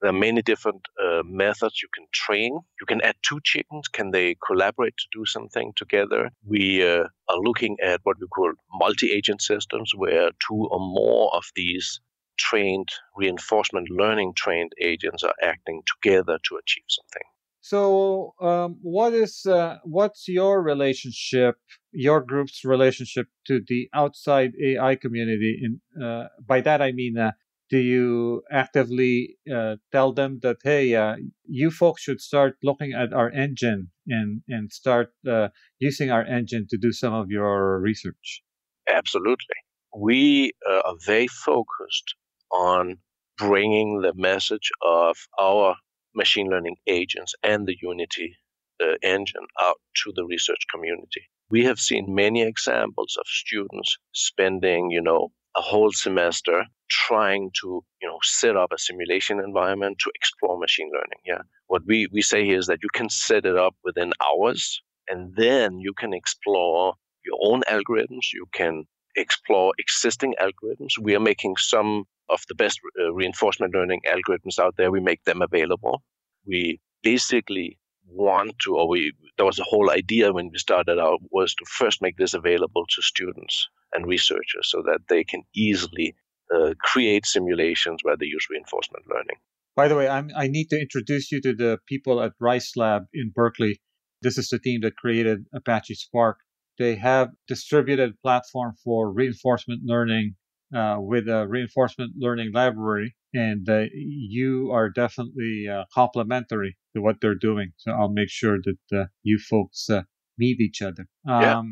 There 0.00 0.10
are 0.10 0.18
many 0.18 0.42
different 0.42 0.82
uh, 1.02 1.22
methods 1.24 1.82
you 1.82 1.88
can 1.94 2.06
train. 2.12 2.52
You 2.80 2.86
can 2.86 3.00
add 3.00 3.16
two 3.22 3.40
chickens. 3.42 3.88
Can 3.88 4.10
they 4.10 4.36
collaborate 4.46 4.96
to 4.98 5.18
do 5.18 5.24
something 5.24 5.72
together? 5.74 6.30
We 6.46 6.86
uh, 6.86 7.04
are 7.28 7.38
looking 7.38 7.78
at 7.82 8.00
what 8.04 8.18
we 8.20 8.26
call 8.26 8.52
multi 8.72 9.10
agent 9.10 9.40
systems, 9.40 9.92
where 9.94 10.30
two 10.46 10.68
or 10.70 10.78
more 10.78 11.34
of 11.34 11.44
these 11.56 12.00
trained 12.38 12.90
reinforcement 13.16 13.88
learning 13.90 14.34
trained 14.36 14.72
agents 14.80 15.24
are 15.24 15.34
acting 15.42 15.82
together 15.86 16.38
to 16.44 16.56
achieve 16.56 16.84
something. 16.88 17.26
So, 17.68 18.34
um, 18.40 18.78
what 18.80 19.12
is 19.12 19.44
uh, 19.44 19.78
what's 19.82 20.28
your 20.28 20.62
relationship, 20.62 21.56
your 21.90 22.20
group's 22.20 22.64
relationship 22.64 23.26
to 23.48 23.60
the 23.66 23.88
outside 23.92 24.52
AI 24.62 24.94
community? 24.94 25.58
In 25.64 25.80
uh, 26.00 26.28
by 26.46 26.60
that 26.60 26.80
I 26.80 26.92
mean, 26.92 27.18
uh, 27.18 27.32
do 27.68 27.78
you 27.78 28.42
actively 28.52 29.38
uh, 29.52 29.76
tell 29.90 30.12
them 30.12 30.38
that 30.44 30.58
hey, 30.62 30.94
uh, 30.94 31.16
you 31.44 31.72
folks 31.72 32.02
should 32.02 32.20
start 32.20 32.56
looking 32.62 32.92
at 32.92 33.12
our 33.12 33.30
engine 33.32 33.90
and 34.06 34.42
and 34.46 34.70
start 34.70 35.10
uh, 35.28 35.48
using 35.80 36.12
our 36.12 36.24
engine 36.24 36.68
to 36.70 36.76
do 36.78 36.92
some 36.92 37.14
of 37.14 37.30
your 37.30 37.80
research? 37.80 38.44
Absolutely, 38.88 39.58
we 39.92 40.52
are 40.70 40.94
very 41.04 41.26
focused 41.26 42.14
on 42.52 42.98
bringing 43.36 44.02
the 44.02 44.14
message 44.14 44.70
of 44.82 45.16
our 45.36 45.74
machine 46.16 46.48
learning 46.48 46.76
agents 46.86 47.34
and 47.42 47.66
the 47.66 47.76
Unity 47.80 48.36
uh, 48.82 48.94
engine 49.02 49.46
out 49.60 49.76
to 50.04 50.12
the 50.14 50.24
research 50.24 50.64
community. 50.72 51.22
We 51.50 51.64
have 51.64 51.78
seen 51.78 52.14
many 52.14 52.42
examples 52.42 53.16
of 53.18 53.26
students 53.26 53.96
spending, 54.12 54.90
you 54.90 55.00
know, 55.00 55.30
a 55.56 55.60
whole 55.60 55.92
semester 55.92 56.64
trying 56.90 57.50
to, 57.60 57.82
you 58.02 58.08
know, 58.08 58.18
set 58.22 58.56
up 58.56 58.72
a 58.72 58.78
simulation 58.78 59.40
environment 59.40 59.98
to 60.00 60.10
explore 60.14 60.58
machine 60.58 60.90
learning. 60.92 61.20
Yeah. 61.24 61.42
What 61.68 61.82
we, 61.86 62.08
we 62.12 62.22
say 62.22 62.44
here 62.44 62.58
is 62.58 62.66
that 62.66 62.82
you 62.82 62.88
can 62.92 63.08
set 63.08 63.46
it 63.46 63.56
up 63.56 63.74
within 63.84 64.12
hours 64.24 64.80
and 65.08 65.34
then 65.36 65.78
you 65.78 65.92
can 65.94 66.12
explore 66.12 66.94
your 67.24 67.38
own 67.42 67.62
algorithms. 67.68 68.32
You 68.32 68.46
can 68.52 68.84
explore 69.16 69.72
existing 69.78 70.34
algorithms. 70.40 70.98
We 71.00 71.14
are 71.14 71.20
making 71.20 71.56
some 71.56 72.04
of 72.28 72.42
the 72.48 72.54
best 72.54 72.80
uh, 73.00 73.12
reinforcement 73.12 73.74
learning 73.74 74.02
algorithms 74.08 74.58
out 74.58 74.76
there. 74.76 74.90
We 74.90 75.00
make 75.00 75.24
them 75.24 75.42
available. 75.42 76.02
We 76.46 76.80
basically 77.02 77.78
want 78.08 78.58
to, 78.60 78.76
or 78.76 78.88
we, 78.88 79.12
there 79.36 79.46
was 79.46 79.58
a 79.58 79.64
whole 79.64 79.90
idea 79.90 80.32
when 80.32 80.50
we 80.50 80.58
started 80.58 80.98
out 80.98 81.20
was 81.30 81.54
to 81.54 81.64
first 81.66 82.02
make 82.02 82.16
this 82.16 82.34
available 82.34 82.84
to 82.86 83.02
students 83.02 83.68
and 83.94 84.06
researchers 84.06 84.70
so 84.70 84.82
that 84.82 85.00
they 85.08 85.24
can 85.24 85.42
easily 85.54 86.14
uh, 86.54 86.74
create 86.80 87.26
simulations 87.26 88.00
where 88.02 88.16
they 88.16 88.26
use 88.26 88.46
reinforcement 88.50 89.04
learning. 89.08 89.36
By 89.74 89.88
the 89.88 89.96
way, 89.96 90.08
I'm, 90.08 90.30
I 90.36 90.46
need 90.46 90.70
to 90.70 90.80
introduce 90.80 91.30
you 91.30 91.40
to 91.42 91.54
the 91.54 91.78
people 91.86 92.22
at 92.22 92.32
RISE 92.40 92.72
Lab 92.76 93.04
in 93.12 93.30
Berkeley. 93.34 93.80
This 94.22 94.38
is 94.38 94.48
the 94.48 94.58
team 94.58 94.80
that 94.82 94.96
created 94.96 95.44
Apache 95.52 95.94
Spark. 95.94 96.38
They 96.78 96.96
have 96.96 97.30
distributed 97.48 98.20
platform 98.22 98.74
for 98.84 99.12
reinforcement 99.12 99.82
learning 99.84 100.36
uh, 100.74 100.96
with 100.98 101.28
a 101.28 101.46
reinforcement 101.46 102.12
learning 102.18 102.52
library, 102.52 103.14
and 103.32 103.68
uh, 103.68 103.84
you 103.92 104.70
are 104.72 104.90
definitely 104.90 105.66
uh, 105.68 105.84
complementary 105.94 106.76
to 106.94 107.02
what 107.02 107.16
they're 107.20 107.34
doing. 107.34 107.72
So 107.76 107.92
I'll 107.92 108.12
make 108.12 108.30
sure 108.30 108.58
that 108.64 108.98
uh, 108.98 109.04
you 109.22 109.38
folks 109.38 109.88
uh, 109.88 110.02
meet 110.38 110.60
each 110.60 110.82
other. 110.82 111.06
Um, 111.26 111.42
yeah. 111.42 111.62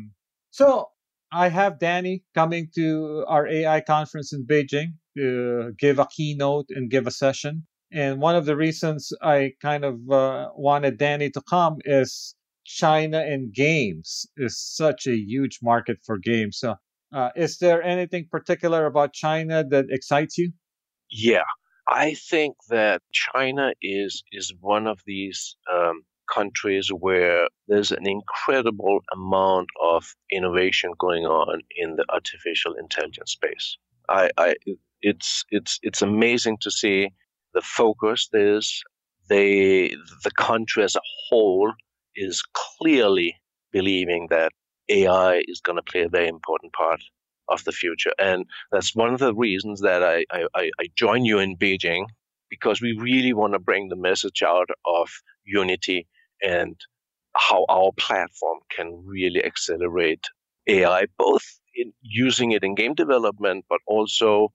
So 0.51 0.89
I 1.31 1.49
have 1.49 1.79
Danny 1.79 2.23
coming 2.33 2.69
to 2.75 3.25
our 3.27 3.47
AI 3.47 3.81
conference 3.81 4.31
in 4.31 4.45
Beijing 4.45 4.93
to 5.17 5.73
give 5.77 5.99
a 5.99 6.07
keynote 6.07 6.67
and 6.69 6.89
give 6.89 7.07
a 7.07 7.11
session. 7.11 7.67
And 7.91 8.21
one 8.21 8.35
of 8.35 8.45
the 8.45 8.55
reasons 8.55 9.11
I 9.21 9.53
kind 9.61 9.85
of 9.85 9.95
uh, 10.09 10.49
wanted 10.55 10.97
Danny 10.97 11.29
to 11.31 11.41
come 11.41 11.77
is 11.85 12.35
China 12.65 13.19
and 13.19 13.53
games 13.53 14.25
is 14.37 14.59
such 14.59 15.07
a 15.07 15.15
huge 15.15 15.59
market 15.61 15.97
for 16.05 16.17
games. 16.17 16.57
So 16.59 16.75
uh, 17.13 17.29
is 17.35 17.57
there 17.59 17.81
anything 17.81 18.27
particular 18.29 18.85
about 18.85 19.13
China 19.13 19.63
that 19.69 19.85
excites 19.89 20.37
you? 20.37 20.51
Yeah, 21.09 21.43
I 21.87 22.15
think 22.15 22.55
that 22.69 23.01
China 23.13 23.73
is 23.81 24.23
is 24.31 24.53
one 24.59 24.87
of 24.87 24.99
these 25.05 25.55
um, 25.71 26.01
countries 26.33 26.89
where 26.89 27.47
there's 27.67 27.91
an 27.91 28.07
incredible 28.07 28.99
amount 29.13 29.69
of 29.81 30.05
innovation 30.31 30.91
going 30.99 31.25
on 31.25 31.61
in 31.77 31.95
the 31.95 32.05
artificial 32.09 32.73
intelligence 32.73 33.31
space. 33.31 33.77
I, 34.09 34.29
I 34.37 34.55
it's 35.01 35.45
it's 35.51 35.79
it's 35.83 36.01
amazing 36.01 36.57
to 36.61 36.71
see 36.71 37.09
the 37.53 37.61
focus 37.61 38.29
there's 38.31 38.83
they 39.29 39.95
the 40.23 40.31
country 40.31 40.83
as 40.83 40.95
a 40.95 41.01
whole 41.29 41.71
is 42.15 42.43
clearly 42.53 43.35
believing 43.71 44.27
that 44.29 44.51
AI 44.89 45.43
is 45.47 45.61
going 45.61 45.75
to 45.77 45.91
play 45.91 46.03
a 46.03 46.09
very 46.09 46.27
important 46.27 46.73
part 46.73 47.01
of 47.49 47.63
the 47.63 47.71
future. 47.71 48.11
And 48.17 48.45
that's 48.71 48.95
one 48.95 49.13
of 49.13 49.19
the 49.19 49.33
reasons 49.33 49.81
that 49.81 50.03
I, 50.03 50.25
I, 50.31 50.71
I 50.79 50.85
join 50.95 51.25
you 51.25 51.39
in 51.39 51.57
Beijing, 51.57 52.05
because 52.49 52.81
we 52.81 52.97
really 52.99 53.33
want 53.33 53.53
to 53.53 53.59
bring 53.59 53.89
the 53.89 53.95
message 53.95 54.41
out 54.43 54.69
of 54.85 55.09
Unity 55.45 56.07
and 56.43 56.75
how 57.35 57.65
our 57.69 57.91
platform 57.97 58.59
can 58.69 59.03
really 59.05 59.43
accelerate 59.43 60.25
AI, 60.67 61.05
both 61.17 61.43
in 61.75 61.91
using 62.01 62.51
it 62.51 62.63
in 62.63 62.75
game 62.75 62.93
development, 62.93 63.65
but 63.69 63.79
also 63.85 64.51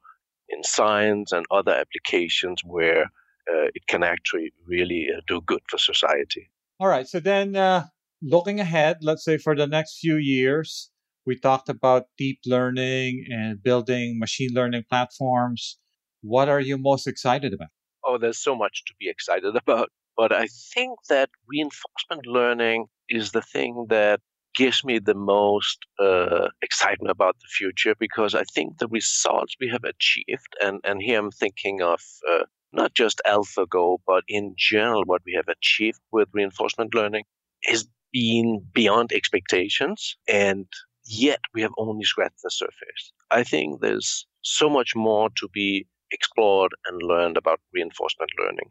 in 0.49 0.65
science 0.65 1.33
and 1.33 1.47
other 1.51 1.73
applications 1.73 2.63
where 2.65 3.05
uh, 3.51 3.69
it 3.75 3.87
can 3.87 4.03
actually 4.03 4.53
really 4.67 5.09
uh, 5.15 5.21
do 5.27 5.41
good 5.43 5.61
for 5.69 5.79
society. 5.79 6.51
All 6.81 6.89
right. 6.89 7.07
So 7.07 7.21
then, 7.21 7.57
uh, 7.57 7.87
looking 8.23 8.59
ahead, 8.59 8.99
let's 9.03 9.25
say 9.25 9.37
for 9.37 9.55
the 9.55 9.67
next 9.67 9.99
few 9.99 10.17
years, 10.17 10.91
we 11.27 11.39
talked 11.39 11.69
about 11.69 12.07
deep 12.17 12.41
learning 12.47 13.27
and 13.31 13.63
building 13.63 14.19
machine 14.19 14.55
learning 14.55 14.85
platforms. 14.89 15.79
What 16.23 16.49
are 16.49 16.61
you 16.61 16.79
most 16.79 17.07
excited 17.07 17.53
about? 17.53 17.69
Oh, 18.05 18.17
there's 18.17 18.43
so 18.43 18.57
much 18.57 18.85
to 18.87 18.95
be 18.99 19.11
excited 19.11 19.55
about. 19.63 19.91
But 20.17 20.33
I 20.33 20.47
think 20.75 20.99
that 21.11 21.29
reinforcement 21.47 22.27
learning 22.27 22.87
is 23.11 23.33
the 23.33 23.43
thing 23.43 23.87
that 23.91 24.21
gives 24.55 24.83
me 24.83 24.99
the 24.99 25.15
most 25.15 25.79
uh, 25.99 26.49
excitement 26.63 27.11
about 27.11 27.37
the 27.41 27.49
future 27.49 27.95
because 27.99 28.35
I 28.35 28.45
think 28.55 28.79
the 28.79 28.89
results 28.89 29.55
we 29.61 29.69
have 29.69 29.85
achieved, 29.85 30.57
and, 30.63 30.81
and 30.83 31.01
here 31.01 31.19
I'm 31.19 31.31
thinking 31.31 31.83
of 31.83 32.01
uh, 32.31 32.45
not 32.73 32.95
just 32.95 33.21
AlphaGo, 33.27 33.99
but 34.07 34.25
in 34.29 34.55
general, 34.57 35.03
what 35.05 35.23
we 35.27 35.33
have 35.35 35.49
achieved 35.49 36.01
with 36.13 36.29
reinforcement 36.33 36.95
learning 36.95 37.25
has 37.65 37.87
been 38.13 38.65
beyond 38.73 39.13
expectations. 39.13 40.17
And 40.29 40.67
yet 41.05 41.41
we 41.55 41.63
have 41.63 41.73
only 41.79 42.05
scratched 42.05 42.43
the 42.43 42.51
surface. 42.51 43.13
I 43.31 43.45
think 43.45 43.81
there's 43.81 44.27
so 44.43 44.69
much 44.69 44.95
more 44.95 45.31
to 45.37 45.49
be 45.53 45.87
explored 46.13 46.73
and 46.87 47.03
learned 47.03 47.37
about 47.37 47.61
reinforcement 47.73 48.31
learning. 48.39 48.69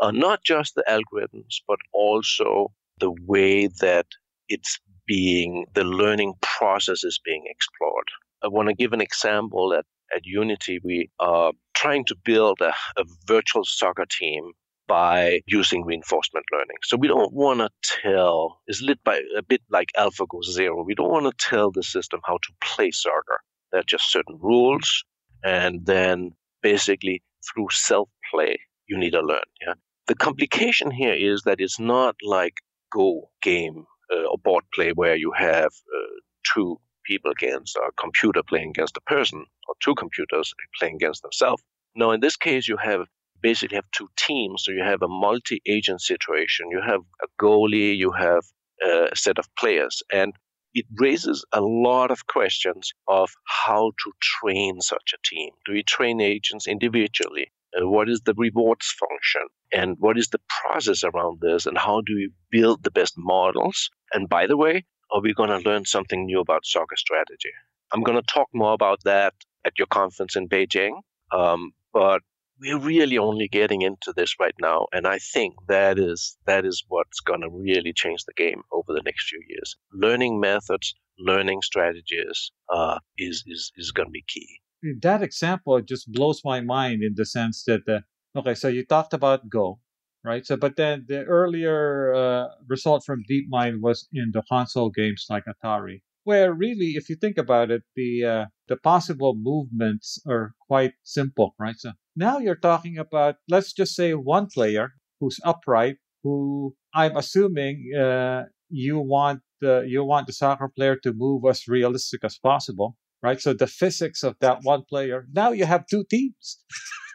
Uh, 0.00 0.10
not 0.10 0.42
just 0.44 0.74
the 0.74 0.84
algorithms, 0.88 1.56
but 1.68 1.78
also 1.92 2.72
the 2.98 3.12
way 3.26 3.68
that 3.80 4.06
it's 4.48 4.78
being, 5.06 5.66
the 5.74 5.84
learning 5.84 6.34
process 6.40 7.04
is 7.04 7.20
being 7.24 7.44
explored. 7.46 8.08
I 8.42 8.48
want 8.48 8.68
to 8.68 8.74
give 8.74 8.92
an 8.92 9.00
example 9.00 9.74
at, 9.74 9.84
at 10.14 10.24
Unity. 10.24 10.80
We 10.82 11.10
are 11.18 11.52
trying 11.74 12.04
to 12.06 12.16
build 12.24 12.60
a, 12.60 12.74
a 12.96 13.04
virtual 13.26 13.64
soccer 13.64 14.06
team 14.10 14.52
by 14.90 15.40
using 15.46 15.84
reinforcement 15.84 16.44
learning. 16.52 16.76
So 16.82 16.96
we 16.96 17.06
don't 17.06 17.32
want 17.32 17.60
to 17.60 17.70
tell, 18.02 18.60
it's 18.66 18.82
lit 18.82 18.98
by 19.04 19.20
a 19.36 19.42
bit 19.42 19.62
like 19.70 19.88
AlphaGo 19.96 20.42
Zero. 20.42 20.82
We 20.82 20.96
don't 20.96 21.12
want 21.12 21.26
to 21.26 21.48
tell 21.48 21.70
the 21.70 21.84
system 21.84 22.20
how 22.24 22.38
to 22.38 22.52
play 22.60 22.90
soccer. 22.90 23.38
There 23.70 23.80
are 23.80 23.84
just 23.84 24.10
certain 24.10 24.36
rules, 24.42 25.04
and 25.44 25.86
then 25.86 26.32
basically 26.60 27.22
through 27.46 27.68
self 27.70 28.08
play, 28.32 28.58
you 28.88 28.98
need 28.98 29.12
to 29.12 29.20
learn. 29.20 29.48
Yeah. 29.64 29.74
The 30.08 30.16
complication 30.16 30.90
here 30.90 31.14
is 31.14 31.42
that 31.42 31.60
it's 31.60 31.78
not 31.78 32.16
like 32.22 32.54
Go 32.92 33.30
game 33.42 33.84
uh, 34.12 34.24
or 34.24 34.38
board 34.38 34.64
play 34.74 34.90
where 34.92 35.14
you 35.14 35.32
have 35.36 35.66
uh, 35.66 36.18
two 36.52 36.80
people 37.04 37.30
against 37.30 37.76
a 37.76 37.90
computer 37.98 38.42
playing 38.42 38.70
against 38.70 38.96
a 38.96 39.00
person 39.02 39.44
or 39.68 39.74
two 39.82 39.94
computers 39.94 40.52
playing 40.78 40.96
against 40.96 41.22
themselves. 41.22 41.62
Now, 41.94 42.12
in 42.12 42.20
this 42.20 42.36
case, 42.36 42.68
you 42.68 42.76
have 42.76 43.06
basically 43.42 43.76
have 43.76 43.90
two 43.96 44.08
teams. 44.16 44.64
So 44.64 44.72
you 44.72 44.82
have 44.82 45.02
a 45.02 45.08
multi-agent 45.08 46.00
situation. 46.02 46.68
You 46.70 46.80
have 46.86 47.00
a 47.22 47.42
goalie, 47.42 47.96
you 47.96 48.12
have 48.12 48.44
a 48.82 49.16
set 49.16 49.38
of 49.38 49.48
players, 49.56 50.02
and 50.12 50.32
it 50.72 50.86
raises 50.98 51.44
a 51.52 51.60
lot 51.60 52.10
of 52.10 52.26
questions 52.26 52.92
of 53.08 53.30
how 53.46 53.90
to 54.04 54.12
train 54.20 54.80
such 54.80 55.12
a 55.14 55.28
team. 55.28 55.50
Do 55.66 55.72
we 55.72 55.82
train 55.82 56.20
agents 56.20 56.66
individually? 56.68 57.50
Uh, 57.76 57.88
what 57.88 58.08
is 58.08 58.20
the 58.22 58.34
rewards 58.36 58.94
function? 58.98 59.42
And 59.72 59.96
what 59.98 60.18
is 60.18 60.28
the 60.28 60.40
process 60.62 61.04
around 61.04 61.40
this? 61.40 61.66
And 61.66 61.76
how 61.76 62.00
do 62.00 62.14
we 62.14 62.30
build 62.50 62.82
the 62.82 62.90
best 62.90 63.14
models? 63.16 63.90
And 64.12 64.28
by 64.28 64.46
the 64.46 64.56
way, 64.56 64.84
are 65.12 65.20
we 65.20 65.34
going 65.34 65.50
to 65.50 65.68
learn 65.68 65.84
something 65.84 66.26
new 66.26 66.40
about 66.40 66.66
soccer 66.66 66.96
strategy? 66.96 67.50
I'm 67.92 68.02
going 68.02 68.20
to 68.20 68.32
talk 68.34 68.48
more 68.54 68.72
about 68.72 69.00
that 69.04 69.34
at 69.64 69.78
your 69.78 69.86
conference 69.86 70.36
in 70.36 70.48
Beijing. 70.48 71.00
Um, 71.32 71.72
but 71.92 72.22
we're 72.60 72.78
really 72.78 73.18
only 73.18 73.48
getting 73.48 73.82
into 73.82 74.12
this 74.14 74.34
right 74.38 74.54
now, 74.60 74.86
and 74.92 75.06
I 75.06 75.18
think 75.18 75.54
that 75.68 75.98
is 75.98 76.36
that 76.46 76.66
is 76.66 76.84
what's 76.88 77.20
going 77.20 77.40
to 77.40 77.48
really 77.50 77.92
change 77.92 78.24
the 78.24 78.34
game 78.36 78.62
over 78.70 78.92
the 78.92 79.02
next 79.02 79.28
few 79.28 79.40
years. 79.48 79.76
Learning 79.92 80.38
methods, 80.38 80.94
learning 81.18 81.62
strategies 81.62 82.52
uh, 82.72 82.98
is 83.16 83.42
is 83.46 83.72
is 83.76 83.92
going 83.92 84.08
to 84.08 84.12
be 84.12 84.24
key. 84.28 84.60
That 85.00 85.22
example 85.22 85.80
just 85.80 86.12
blows 86.12 86.42
my 86.44 86.60
mind 86.60 87.02
in 87.02 87.14
the 87.16 87.24
sense 87.24 87.64
that 87.64 87.88
uh, 87.88 88.00
okay, 88.38 88.54
so 88.54 88.68
you 88.68 88.84
talked 88.84 89.14
about 89.14 89.48
Go, 89.48 89.80
right? 90.24 90.46
So, 90.46 90.56
but 90.56 90.76
then 90.76 91.04
the 91.08 91.24
earlier 91.24 92.14
uh, 92.14 92.46
result 92.68 93.04
from 93.04 93.24
DeepMind 93.30 93.80
was 93.80 94.08
in 94.12 94.30
the 94.32 94.42
console 94.50 94.90
games 94.90 95.26
like 95.30 95.44
Atari 95.44 96.02
where 96.24 96.52
really, 96.52 96.92
if 96.96 97.08
you 97.08 97.16
think 97.16 97.38
about 97.38 97.70
it, 97.70 97.82
the 97.96 98.24
uh, 98.24 98.44
the 98.68 98.76
possible 98.76 99.34
movements 99.36 100.22
are 100.28 100.52
quite 100.68 100.92
simple, 101.02 101.54
right? 101.58 101.76
So 101.78 101.92
now 102.16 102.38
you're 102.38 102.54
talking 102.70 102.98
about 102.98 103.36
let's 103.48 103.72
just 103.72 103.94
say 103.94 104.12
one 104.14 104.46
player 104.46 104.92
who's 105.18 105.40
upright, 105.44 105.96
who 106.22 106.74
I'm 106.94 107.16
assuming 107.16 107.92
uh, 107.98 108.44
you 108.68 108.98
want 108.98 109.40
the 109.60 109.84
you 109.86 110.04
want 110.04 110.26
the 110.26 110.32
soccer 110.32 110.68
player 110.68 110.96
to 111.02 111.12
move 111.12 111.42
as 111.48 111.66
realistic 111.68 112.24
as 112.24 112.38
possible, 112.38 112.96
right? 113.22 113.40
So 113.40 113.52
the 113.52 113.66
physics 113.66 114.22
of 114.22 114.36
that 114.40 114.58
one 114.62 114.84
player. 114.88 115.26
Now 115.32 115.52
you 115.52 115.64
have 115.64 115.86
two 115.86 116.04
teams. 116.10 116.58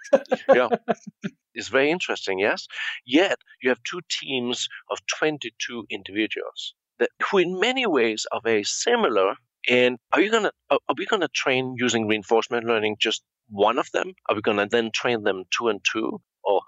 yeah, 0.53 0.69
it's 1.53 1.69
very 1.69 1.89
interesting. 1.89 2.39
Yes, 2.39 2.67
yet 3.05 3.37
you 3.61 3.69
have 3.69 3.81
two 3.83 4.01
teams 4.09 4.67
of 4.91 4.99
22 5.17 5.85
individuals 5.89 6.73
that, 6.99 7.09
who 7.29 7.37
in 7.39 7.59
many 7.59 7.85
ways 7.85 8.25
are 8.31 8.41
very 8.43 8.63
similar. 8.63 9.35
And 9.67 9.97
are 10.11 10.21
you 10.21 10.29
gonna 10.29 10.51
are 10.69 10.79
we 10.97 11.05
gonna 11.05 11.27
train 11.29 11.75
using 11.77 12.07
reinforcement 12.07 12.65
learning 12.65 12.97
just 12.99 13.23
one 13.49 13.79
of 13.79 13.89
them? 13.91 14.13
Are 14.29 14.35
we 14.35 14.41
gonna 14.41 14.67
then 14.67 14.91
train 14.93 15.23
them 15.23 15.43
two 15.49 15.69
and 15.69 15.81
two 15.83 16.21
or 16.43 16.61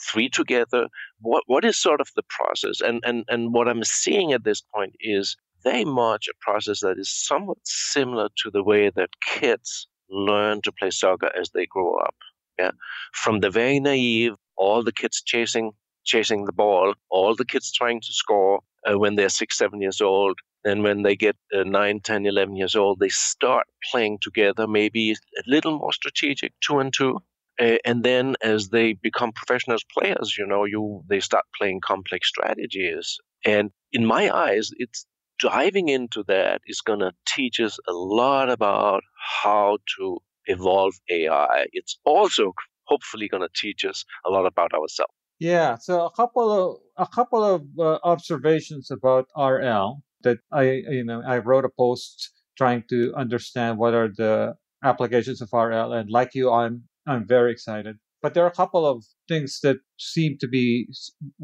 three 0.00 0.28
together? 0.28 0.88
What 1.20 1.42
what 1.46 1.64
is 1.64 1.76
sort 1.76 2.00
of 2.00 2.08
the 2.14 2.22
process? 2.28 2.80
And 2.80 3.02
and 3.04 3.24
and 3.28 3.52
what 3.52 3.68
I'm 3.68 3.82
seeing 3.82 4.32
at 4.32 4.44
this 4.44 4.62
point 4.62 4.94
is 5.00 5.36
very 5.64 5.84
much 5.84 6.28
a 6.28 6.34
process 6.40 6.80
that 6.80 6.98
is 6.98 7.10
somewhat 7.10 7.58
similar 7.64 8.28
to 8.36 8.50
the 8.50 8.62
way 8.62 8.90
that 8.94 9.08
kids 9.20 9.88
learn 10.10 10.60
to 10.62 10.72
play 10.72 10.90
soccer 10.90 11.30
as 11.38 11.50
they 11.50 11.66
grow 11.66 11.96
up. 11.98 12.14
Yeah, 12.58 12.70
from 13.12 13.40
the 13.40 13.50
very 13.50 13.80
naive, 13.80 14.34
all 14.56 14.82
the 14.82 14.92
kids 14.92 15.22
chasing 15.22 15.72
chasing 16.04 16.44
the 16.44 16.52
ball, 16.52 16.94
all 17.10 17.34
the 17.34 17.44
kids 17.44 17.72
trying 17.72 18.00
to 18.00 18.12
score, 18.12 18.60
uh, 18.88 18.98
when 18.98 19.16
they're 19.16 19.28
six, 19.28 19.58
seven 19.58 19.80
years 19.80 20.00
old. 20.00 20.38
And 20.66 20.82
when 20.82 21.02
they 21.02 21.14
get 21.16 21.36
uh, 21.54 21.64
9, 21.64 22.00
10, 22.00 22.26
11 22.26 22.56
years 22.56 22.74
old, 22.74 22.98
they 22.98 23.10
start 23.10 23.66
playing 23.90 24.18
together, 24.22 24.66
maybe 24.66 25.12
a 25.12 25.42
little 25.46 25.78
more 25.78 25.92
strategic, 25.92 26.52
two 26.60 26.78
and 26.78 26.92
two. 26.92 27.18
Uh, 27.60 27.76
and 27.84 28.02
then 28.02 28.34
as 28.42 28.70
they 28.70 28.94
become 28.94 29.32
professional 29.32 29.76
players, 29.96 30.36
you 30.38 30.46
know, 30.46 30.64
you 30.64 31.02
they 31.08 31.20
start 31.20 31.44
playing 31.56 31.80
complex 31.80 32.28
strategies. 32.28 33.18
And 33.44 33.70
in 33.92 34.06
my 34.06 34.34
eyes, 34.34 34.70
it's 34.76 35.06
diving 35.38 35.88
into 35.88 36.24
that 36.28 36.62
is 36.66 36.80
going 36.80 37.00
to 37.00 37.12
teach 37.26 37.60
us 37.60 37.78
a 37.86 37.92
lot 37.92 38.48
about 38.50 39.02
how 39.44 39.78
to 39.98 40.18
evolve 40.46 40.94
AI. 41.10 41.66
It's 41.72 41.98
also 42.04 42.52
hopefully 42.84 43.28
going 43.28 43.42
to 43.42 43.48
teach 43.54 43.84
us 43.84 44.04
a 44.26 44.30
lot 44.30 44.46
about 44.46 44.72
ourselves. 44.74 45.12
Yeah, 45.40 45.76
so 45.76 46.06
a 46.06 46.10
couple 46.10 46.50
of 46.52 46.78
a 46.96 47.06
couple 47.06 47.42
of 47.42 47.62
uh, 47.78 47.98
observations 48.04 48.90
about 48.90 49.26
RL 49.36 50.02
that 50.22 50.38
I 50.52 50.62
you 50.88 51.04
know 51.04 51.22
I 51.26 51.38
wrote 51.38 51.64
a 51.64 51.70
post 51.76 52.30
trying 52.56 52.84
to 52.90 53.12
understand 53.16 53.78
what 53.78 53.94
are 53.94 54.08
the 54.08 54.54
applications 54.84 55.40
of 55.42 55.48
RL 55.52 55.92
and 55.92 56.08
like 56.10 56.34
you 56.34 56.52
I'm 56.52 56.84
I'm 57.06 57.26
very 57.26 57.50
excited. 57.52 57.96
But 58.24 58.32
there 58.32 58.44
are 58.44 58.54
a 58.56 58.62
couple 58.62 58.86
of 58.86 59.04
things 59.28 59.60
that 59.62 59.76
seem 59.98 60.38
to 60.40 60.48
be 60.48 60.88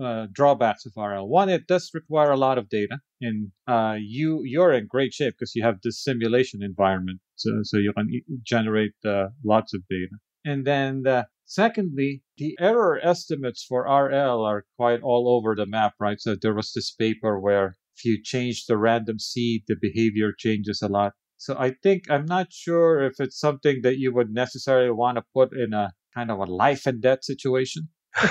uh, 0.02 0.28
drawbacks 0.32 0.86
of 0.86 0.94
RL. 0.96 1.28
One, 1.28 1.50
it 1.50 1.66
does 1.66 1.90
require 1.92 2.30
a 2.30 2.38
lot 2.38 2.56
of 2.56 2.70
data, 2.70 2.96
and 3.20 3.52
uh, 3.68 3.96
you 4.00 4.40
you're 4.44 4.72
in 4.72 4.86
great 4.86 5.12
shape 5.12 5.34
because 5.34 5.54
you 5.54 5.62
have 5.62 5.78
this 5.82 6.02
simulation 6.02 6.62
environment, 6.62 7.20
so 7.36 7.50
so 7.64 7.76
you 7.76 7.92
can 7.92 8.08
generate 8.42 8.94
uh, 9.04 9.26
lots 9.44 9.74
of 9.74 9.82
data. 9.90 10.16
And 10.46 10.66
then 10.66 11.02
the 11.02 11.26
Secondly, 11.44 12.22
the 12.38 12.56
error 12.60 13.00
estimates 13.02 13.64
for 13.64 13.82
RL 13.82 14.44
are 14.44 14.64
quite 14.76 15.02
all 15.02 15.28
over 15.28 15.56
the 15.56 15.66
map, 15.66 15.94
right? 15.98 16.20
So 16.20 16.36
there 16.36 16.54
was 16.54 16.72
this 16.72 16.92
paper 16.92 17.40
where 17.40 17.76
if 17.96 18.04
you 18.04 18.22
change 18.22 18.66
the 18.66 18.78
random 18.78 19.18
seed, 19.18 19.64
the 19.66 19.74
behavior 19.74 20.32
changes 20.32 20.80
a 20.80 20.86
lot. 20.86 21.12
So 21.38 21.56
I 21.58 21.72
think 21.82 22.08
I'm 22.08 22.24
not 22.24 22.52
sure 22.52 23.02
if 23.02 23.18
it's 23.18 23.40
something 23.40 23.80
that 23.82 23.98
you 23.98 24.14
would 24.14 24.30
necessarily 24.32 24.92
want 24.92 25.16
to 25.16 25.24
put 25.34 25.52
in 25.52 25.74
a 25.74 25.90
kind 26.14 26.30
of 26.30 26.38
a 26.38 26.44
life 26.44 26.86
and 26.86 27.00
death 27.00 27.24
situation. 27.24 27.88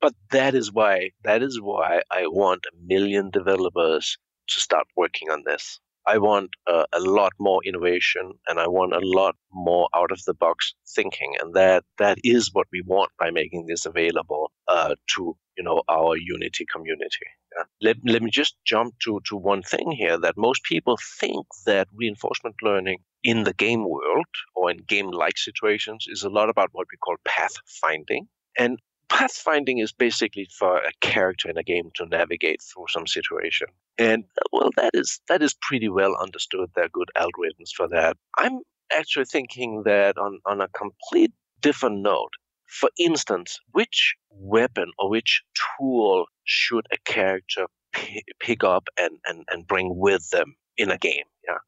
but 0.00 0.14
that 0.32 0.54
is 0.54 0.72
why 0.72 1.10
that 1.22 1.42
is 1.42 1.60
why 1.60 2.00
I 2.10 2.26
want 2.26 2.64
a 2.66 2.76
million 2.86 3.30
developers 3.30 4.18
to 4.48 4.60
start 4.60 4.86
working 4.96 5.30
on 5.30 5.44
this. 5.46 5.78
I 6.06 6.18
want 6.18 6.50
uh, 6.66 6.86
a 6.92 7.00
lot 7.00 7.32
more 7.38 7.60
innovation 7.64 8.32
and 8.48 8.58
I 8.58 8.66
want 8.66 8.94
a 8.94 9.00
lot 9.02 9.36
more 9.52 9.88
out 9.94 10.10
of 10.10 10.22
the 10.26 10.34
box 10.34 10.74
thinking, 10.94 11.34
and 11.40 11.54
that 11.54 11.84
that 11.98 12.18
is 12.24 12.50
what 12.52 12.66
we 12.72 12.82
want 12.84 13.10
by 13.18 13.30
making 13.30 13.66
this 13.66 13.84
available 13.84 14.50
uh, 14.66 14.94
to 15.16 15.36
you 15.58 15.64
know 15.64 15.82
our 15.88 16.16
Unity 16.16 16.64
community. 16.72 17.26
Yeah. 17.56 17.64
Let, 17.82 17.96
let 18.04 18.22
me 18.22 18.30
just 18.30 18.56
jump 18.64 18.94
to, 19.04 19.20
to 19.28 19.36
one 19.36 19.62
thing 19.62 19.90
here 19.90 20.18
that 20.18 20.36
most 20.36 20.62
people 20.62 20.96
think 21.18 21.46
that 21.66 21.88
reinforcement 21.92 22.56
learning 22.62 22.98
in 23.24 23.44
the 23.44 23.54
game 23.54 23.88
world 23.88 24.26
or 24.54 24.70
in 24.70 24.78
game 24.78 25.10
like 25.10 25.36
situations 25.36 26.06
is 26.08 26.22
a 26.22 26.30
lot 26.30 26.48
about 26.48 26.70
what 26.72 26.86
we 26.92 26.98
call 26.98 27.16
path 27.24 27.54
finding. 27.66 28.28
And 28.56 28.78
pathfinding 29.08 29.82
is 29.82 29.92
basically 29.92 30.46
for 30.58 30.78
a 30.78 30.92
character 31.00 31.48
in 31.50 31.56
a 31.56 31.62
game 31.62 31.90
to 31.94 32.06
navigate 32.06 32.62
through 32.62 32.86
some 32.88 33.06
situation. 33.06 33.68
And 33.98 34.24
well, 34.52 34.70
that 34.76 34.90
is 34.94 35.20
that 35.28 35.42
is 35.42 35.54
pretty 35.62 35.88
well 35.88 36.14
understood. 36.20 36.70
There 36.74 36.84
are 36.84 36.90
good 36.92 37.10
algorithms 37.16 37.70
for 37.74 37.88
that. 37.88 38.16
I'm 38.36 38.60
actually 38.92 39.24
thinking 39.24 39.82
that 39.84 40.18
on, 40.18 40.40
on 40.46 40.60
a 40.60 40.68
complete 40.68 41.32
different 41.60 42.00
note. 42.02 42.32
For 42.68 42.90
instance, 42.98 43.58
which 43.72 44.14
weapon 44.30 44.92
or 44.98 45.10
which 45.10 45.42
tool 45.78 46.26
should 46.44 46.86
a 46.92 46.98
character 47.04 47.66
p- 47.92 48.22
pick 48.40 48.62
up 48.62 48.88
and, 48.98 49.18
and, 49.26 49.44
and 49.50 49.66
bring 49.66 49.96
with 49.96 50.30
them 50.30 50.54
in 50.76 50.90
a 50.90 50.98
game? 50.98 51.24
Yeah, 51.46 51.58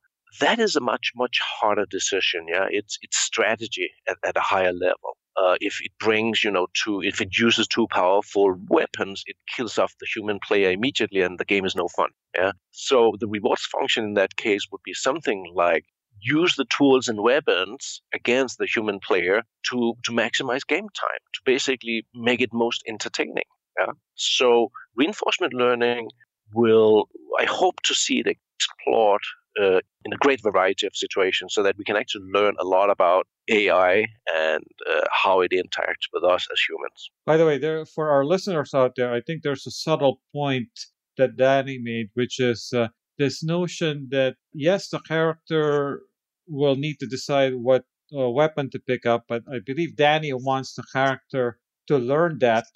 that 0.40 0.58
is 0.58 0.76
a 0.76 0.80
much 0.80 1.12
much 1.16 1.40
harder 1.40 1.86
decision. 1.86 2.46
Yeah, 2.48 2.66
it's 2.70 2.98
it's 3.02 3.18
strategy 3.18 3.90
at, 4.08 4.18
at 4.24 4.36
a 4.36 4.40
higher 4.40 4.72
level 4.72 5.16
uh, 5.36 5.56
if 5.60 5.80
it 5.80 5.92
brings, 5.98 6.44
you 6.44 6.50
know, 6.50 6.66
two, 6.74 7.02
if 7.02 7.20
it 7.20 7.36
uses 7.38 7.66
two 7.66 7.86
powerful 7.88 8.54
weapons, 8.68 9.22
it 9.26 9.36
kills 9.54 9.78
off 9.78 9.94
the 10.00 10.06
human 10.14 10.38
player 10.46 10.70
immediately, 10.70 11.20
and 11.22 11.38
the 11.38 11.44
game 11.44 11.64
is 11.64 11.76
no 11.76 11.88
fun. 11.88 12.10
Yeah. 12.36 12.52
So 12.72 13.14
the 13.18 13.28
rewards 13.28 13.64
function 13.64 14.04
in 14.04 14.14
that 14.14 14.36
case 14.36 14.66
would 14.70 14.82
be 14.84 14.94
something 14.94 15.52
like 15.54 15.84
use 16.20 16.56
the 16.56 16.66
tools 16.76 17.08
and 17.08 17.22
weapons 17.22 18.02
against 18.14 18.58
the 18.58 18.66
human 18.66 19.00
player 19.00 19.42
to 19.70 19.94
to 20.04 20.12
maximize 20.12 20.66
game 20.66 20.88
time, 20.98 21.22
to 21.34 21.40
basically 21.44 22.06
make 22.14 22.40
it 22.40 22.50
most 22.52 22.82
entertaining. 22.86 23.48
Yeah. 23.78 23.92
So 24.14 24.70
reinforcement 24.96 25.54
learning 25.54 26.10
will, 26.52 27.08
I 27.38 27.44
hope 27.44 27.80
to 27.84 27.94
see 27.94 28.20
it 28.20 28.26
explored 28.26 29.22
uh, 29.60 29.80
in 30.04 30.12
a 30.12 30.16
great 30.18 30.42
variety 30.42 30.86
of 30.86 30.94
situations 30.94 31.54
so 31.54 31.62
that 31.62 31.76
we 31.76 31.84
can 31.84 31.96
actually 31.96 32.26
learn 32.32 32.54
a 32.58 32.64
lot 32.64 32.90
about 32.90 33.26
AI 33.48 34.06
and 34.32 34.64
uh, 34.88 35.00
how 35.10 35.40
it 35.40 35.52
interacts 35.52 36.06
with 36.12 36.24
us 36.24 36.46
as 36.52 36.60
humans. 36.68 37.10
By 37.26 37.36
the 37.36 37.46
way, 37.46 37.58
there 37.58 37.84
for 37.84 38.10
our 38.10 38.24
listeners 38.24 38.74
out 38.74 38.92
there, 38.96 39.12
I 39.12 39.20
think 39.20 39.42
there's 39.42 39.66
a 39.66 39.70
subtle 39.70 40.20
point 40.32 40.68
that 41.16 41.36
Danny 41.36 41.78
made, 41.78 42.08
which 42.14 42.40
is 42.40 42.72
uh, 42.74 42.88
this 43.18 43.42
notion 43.42 44.08
that 44.10 44.36
yes, 44.52 44.88
the 44.88 45.00
character 45.00 46.02
will 46.50 46.76
need 46.76 46.98
to 47.00 47.06
decide 47.06 47.54
what 47.54 47.84
uh, 48.16 48.28
weapon 48.28 48.70
to 48.70 48.78
pick 48.78 49.06
up, 49.06 49.24
but 49.28 49.42
I 49.50 49.60
believe 49.64 49.96
Danny 49.96 50.32
wants 50.32 50.74
the 50.74 50.84
character 50.92 51.58
to 51.86 51.96
learn 51.98 52.38
that 52.40 52.66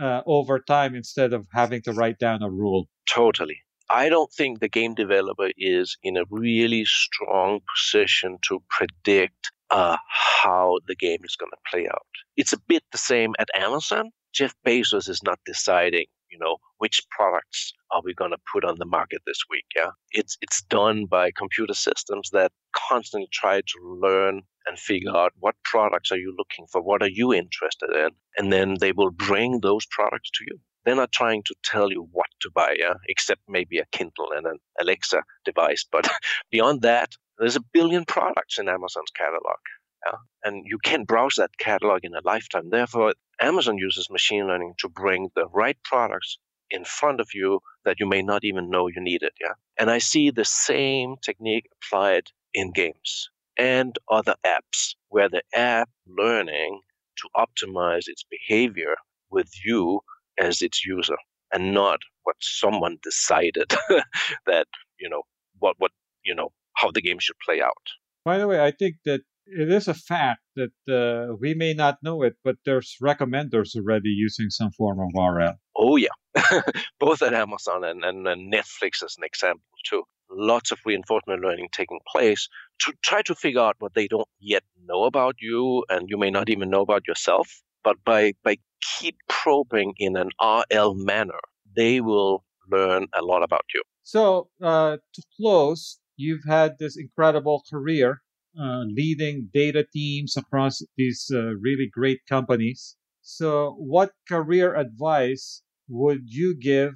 uh, 0.00 0.22
over 0.26 0.58
time 0.58 0.94
instead 0.94 1.32
of 1.32 1.46
having 1.52 1.82
to 1.82 1.92
write 1.92 2.18
down 2.18 2.42
a 2.42 2.50
rule. 2.50 2.88
Totally. 3.08 3.58
I 3.90 4.08
don't 4.08 4.32
think 4.32 4.60
the 4.60 4.68
game 4.68 4.94
developer 4.94 5.50
is 5.56 5.96
in 6.02 6.16
a 6.16 6.24
really 6.30 6.84
strong 6.84 7.60
position 7.74 8.38
to 8.48 8.62
predict 8.70 9.50
uh, 9.70 9.96
how 10.08 10.78
the 10.86 10.94
game 10.94 11.20
is 11.24 11.36
going 11.36 11.50
to 11.50 11.70
play 11.70 11.86
out. 11.88 12.06
It's 12.36 12.52
a 12.52 12.60
bit 12.68 12.82
the 12.92 12.98
same 12.98 13.34
at 13.38 13.48
Amazon. 13.54 14.10
Jeff 14.32 14.54
Bezos 14.66 15.08
is 15.08 15.22
not 15.22 15.40
deciding, 15.44 16.06
you 16.32 16.38
know, 16.38 16.56
which 16.78 17.00
products 17.10 17.72
are 17.92 18.02
we 18.04 18.14
going 18.14 18.30
to 18.30 18.38
put 18.52 18.64
on 18.64 18.76
the 18.78 18.86
market 18.86 19.20
this 19.26 19.42
week. 19.50 19.66
Yeah, 19.76 19.90
it's 20.12 20.36
it's 20.40 20.62
done 20.62 21.06
by 21.06 21.30
computer 21.30 21.74
systems 21.74 22.30
that 22.32 22.50
constantly 22.74 23.28
try 23.32 23.60
to 23.60 23.98
learn 24.00 24.42
and 24.66 24.78
figure 24.78 25.14
out 25.14 25.32
what 25.38 25.56
products 25.64 26.10
are 26.12 26.18
you 26.18 26.34
looking 26.36 26.66
for, 26.70 26.80
what 26.80 27.02
are 27.02 27.08
you 27.08 27.32
interested 27.32 27.90
in, 27.94 28.10
and 28.38 28.52
then 28.52 28.76
they 28.80 28.92
will 28.92 29.10
bring 29.10 29.60
those 29.60 29.86
products 29.86 30.30
to 30.30 30.44
you. 30.46 30.58
They're 30.84 30.96
not 30.96 31.12
trying 31.12 31.42
to 31.44 31.54
tell 31.64 31.90
you 31.90 32.08
what 32.10 32.26
to 32.40 32.50
buy, 32.52 32.74
yeah, 32.78 32.94
except 33.08 33.40
maybe 33.48 33.78
a 33.78 33.86
Kindle 33.92 34.32
and 34.34 34.46
an 34.46 34.58
Alexa 34.80 35.22
device. 35.44 35.84
But 35.90 36.08
beyond 36.50 36.82
that, 36.82 37.10
there's 37.38 37.56
a 37.56 37.64
billion 37.72 38.04
products 38.04 38.58
in 38.58 38.68
Amazon's 38.68 39.10
catalog. 39.16 39.58
Yeah? 40.06 40.18
And 40.44 40.64
you 40.66 40.78
can 40.84 41.04
browse 41.04 41.34
that 41.36 41.56
catalog 41.58 42.00
in 42.02 42.14
a 42.14 42.20
lifetime. 42.24 42.70
Therefore, 42.70 43.14
Amazon 43.42 43.76
uses 43.76 44.08
machine 44.10 44.46
learning 44.46 44.74
to 44.78 44.88
bring 44.88 45.30
the 45.34 45.46
right 45.48 45.76
products 45.84 46.38
in 46.70 46.84
front 46.84 47.20
of 47.20 47.28
you 47.34 47.60
that 47.84 48.00
you 48.00 48.06
may 48.06 48.22
not 48.22 48.44
even 48.44 48.70
know 48.70 48.86
you 48.86 49.00
needed. 49.00 49.32
Yeah. 49.40 49.54
And 49.78 49.90
I 49.90 49.98
see 49.98 50.30
the 50.30 50.44
same 50.44 51.16
technique 51.22 51.66
applied 51.76 52.28
in 52.54 52.72
games 52.72 53.28
and 53.58 53.98
other 54.10 54.34
apps 54.46 54.94
where 55.08 55.28
the 55.28 55.42
app 55.54 55.90
learning 56.06 56.80
to 57.18 57.28
optimize 57.36 58.04
its 58.06 58.24
behavior 58.30 58.94
with 59.30 59.50
you 59.64 60.00
as 60.40 60.62
its 60.62 60.84
user 60.84 61.16
and 61.52 61.74
not 61.74 62.00
what 62.22 62.36
someone 62.40 62.98
decided 63.02 63.70
that 64.46 64.66
you 64.98 65.08
know 65.08 65.22
what 65.58 65.74
what 65.78 65.90
you 66.24 66.34
know 66.34 66.50
how 66.76 66.90
the 66.90 67.02
game 67.02 67.18
should 67.18 67.36
play 67.44 67.60
out 67.60 67.86
by 68.24 68.38
the 68.38 68.46
way 68.46 68.64
i 68.64 68.70
think 68.70 68.96
that 69.04 69.20
it 69.46 69.70
is 69.70 69.88
a 69.88 69.94
fact 69.94 70.40
that 70.56 70.72
uh, 70.88 71.34
we 71.40 71.54
may 71.54 71.74
not 71.74 71.98
know 72.02 72.22
it 72.22 72.34
but 72.44 72.56
there's 72.64 72.96
recommenders 73.02 73.74
already 73.76 74.08
using 74.08 74.50
some 74.50 74.70
form 74.72 74.98
of 75.00 75.08
rl 75.14 75.54
oh 75.76 75.96
yeah. 75.96 76.08
Both 77.00 77.22
at 77.22 77.34
amazon 77.34 77.84
and, 77.84 78.04
and, 78.04 78.26
and 78.26 78.52
netflix 78.52 79.02
as 79.02 79.16
an 79.18 79.24
example 79.24 79.64
too. 79.86 80.02
Lots 80.30 80.70
of 80.72 80.78
reinforcement 80.86 81.42
learning 81.42 81.68
taking 81.72 82.00
place 82.10 82.48
to 82.80 82.92
try 83.02 83.20
to 83.22 83.34
figure 83.34 83.60
out 83.60 83.76
what 83.80 83.92
they 83.94 84.08
don't 84.08 84.28
yet 84.40 84.62
know 84.86 85.04
about 85.04 85.36
you 85.40 85.84
and 85.90 86.08
you 86.08 86.16
may 86.16 86.30
not 86.30 86.48
even 86.48 86.70
know 86.70 86.80
about 86.80 87.06
yourself 87.06 87.62
but 87.84 87.96
by 88.04 88.32
by 88.42 88.56
keep 88.82 89.16
probing 89.28 89.94
in 89.98 90.16
an 90.16 90.30
RL 90.40 90.94
manner, 90.94 91.40
they 91.74 92.00
will 92.00 92.44
learn 92.70 93.06
a 93.14 93.22
lot 93.22 93.42
about 93.42 93.64
you. 93.74 93.82
So, 94.02 94.48
uh, 94.62 94.98
to 95.14 95.22
close, 95.36 95.98
you've 96.16 96.44
had 96.46 96.78
this 96.78 96.96
incredible 96.96 97.62
career 97.68 98.22
uh, 98.58 98.82
leading 98.86 99.48
data 99.52 99.84
teams 99.92 100.36
across 100.36 100.82
these 100.96 101.30
uh, 101.32 101.54
really 101.60 101.88
great 101.92 102.20
companies. 102.28 102.96
So, 103.22 103.76
what 103.78 104.12
career 104.28 104.74
advice 104.74 105.62
would 105.88 106.22
you 106.26 106.56
give 106.58 106.94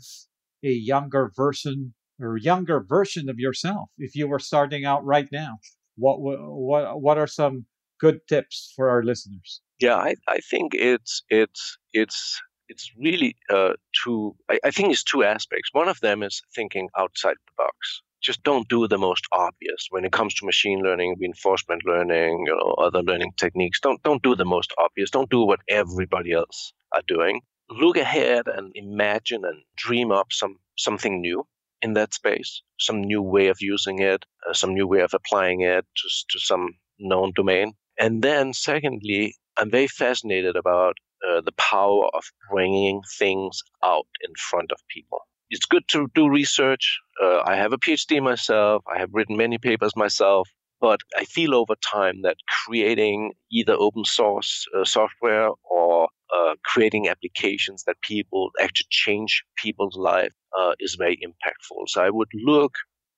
a 0.64 0.70
younger 0.70 1.30
version 1.34 1.94
or 2.20 2.36
younger 2.36 2.80
version 2.80 3.28
of 3.28 3.38
yourself 3.38 3.90
if 3.98 4.14
you 4.14 4.26
were 4.26 4.38
starting 4.38 4.84
out 4.84 5.04
right 5.04 5.28
now? 5.30 5.58
What 5.96 6.20
what 6.20 7.00
what 7.00 7.18
are 7.18 7.26
some 7.26 7.66
good 8.00 8.20
tips 8.28 8.72
for 8.76 8.90
our 8.90 9.02
listeners? 9.02 9.62
Yeah, 9.80 9.96
I, 9.96 10.14
I 10.28 10.38
think 10.38 10.74
it's 10.74 11.22
it's 11.28 11.78
it's 11.92 12.40
it's 12.68 12.90
really 12.98 13.36
uh, 13.50 13.74
two. 14.04 14.34
I, 14.50 14.58
I 14.64 14.70
think 14.70 14.92
it's 14.92 15.04
two 15.04 15.24
aspects. 15.24 15.70
One 15.72 15.88
of 15.88 16.00
them 16.00 16.22
is 16.22 16.42
thinking 16.54 16.88
outside 16.98 17.36
the 17.46 17.52
box. 17.56 18.02
Just 18.26 18.42
don't 18.42 18.68
do 18.68 18.88
the 18.88 18.98
most 18.98 19.24
obvious 19.32 19.86
when 19.90 20.04
it 20.04 20.12
comes 20.18 20.34
to 20.34 20.46
machine 20.46 20.80
learning, 20.86 21.16
reinforcement 21.20 21.82
learning, 21.86 22.44
you 22.46 22.56
know, 22.56 22.74
other 22.86 23.02
learning 23.02 23.32
techniques. 23.36 23.80
Don't 23.80 24.02
don't 24.02 24.22
do 24.28 24.34
the 24.34 24.50
most 24.56 24.74
obvious. 24.78 25.10
Don't 25.10 25.30
do 25.30 25.42
what 25.50 25.60
everybody 25.68 26.32
else 26.32 26.72
are 26.96 27.06
doing. 27.06 27.40
Look 27.82 27.96
ahead 27.96 28.48
and 28.56 28.72
imagine 28.74 29.42
and 29.50 29.62
dream 29.84 30.10
up 30.10 30.28
some 30.40 30.56
something 30.76 31.20
new 31.20 31.46
in 31.82 31.92
that 31.94 32.14
space, 32.14 32.62
some 32.80 33.00
new 33.00 33.22
way 33.22 33.46
of 33.48 33.58
using 33.60 33.98
it, 34.00 34.24
uh, 34.48 34.52
some 34.52 34.74
new 34.74 34.86
way 34.92 35.00
of 35.00 35.14
applying 35.14 35.60
it 35.60 35.84
to, 35.98 36.06
to 36.30 36.38
some 36.50 36.64
known 36.98 37.32
domain. 37.36 37.74
And 37.98 38.22
then, 38.22 38.52
secondly, 38.52 39.36
I'm 39.56 39.70
very 39.70 39.88
fascinated 39.88 40.56
about 40.56 40.96
uh, 41.26 41.40
the 41.40 41.52
power 41.52 42.04
of 42.14 42.24
bringing 42.50 43.02
things 43.18 43.58
out 43.84 44.06
in 44.26 44.32
front 44.50 44.70
of 44.72 44.78
people. 44.88 45.20
It's 45.50 45.66
good 45.66 45.84
to 45.92 46.08
do 46.14 46.28
research. 46.28 46.98
Uh, 47.22 47.40
I 47.44 47.56
have 47.56 47.72
a 47.72 47.78
PhD 47.78 48.22
myself. 48.22 48.82
I 48.92 48.98
have 48.98 49.10
written 49.12 49.36
many 49.36 49.58
papers 49.58 49.96
myself. 49.96 50.48
But 50.80 51.00
I 51.16 51.24
feel 51.24 51.54
over 51.54 51.74
time 51.76 52.20
that 52.22 52.36
creating 52.48 53.32
either 53.50 53.72
open 53.72 54.04
source 54.04 54.66
uh, 54.76 54.84
software 54.84 55.48
or 55.70 56.08
uh, 56.36 56.54
creating 56.64 57.08
applications 57.08 57.84
that 57.84 57.96
people 58.02 58.50
actually 58.60 58.88
change 58.90 59.42
people's 59.56 59.96
life 59.96 60.34
uh, 60.58 60.72
is 60.78 60.96
very 60.96 61.16
impactful. 61.16 61.88
So 61.88 62.02
I 62.02 62.10
would 62.10 62.28
look 62.34 62.74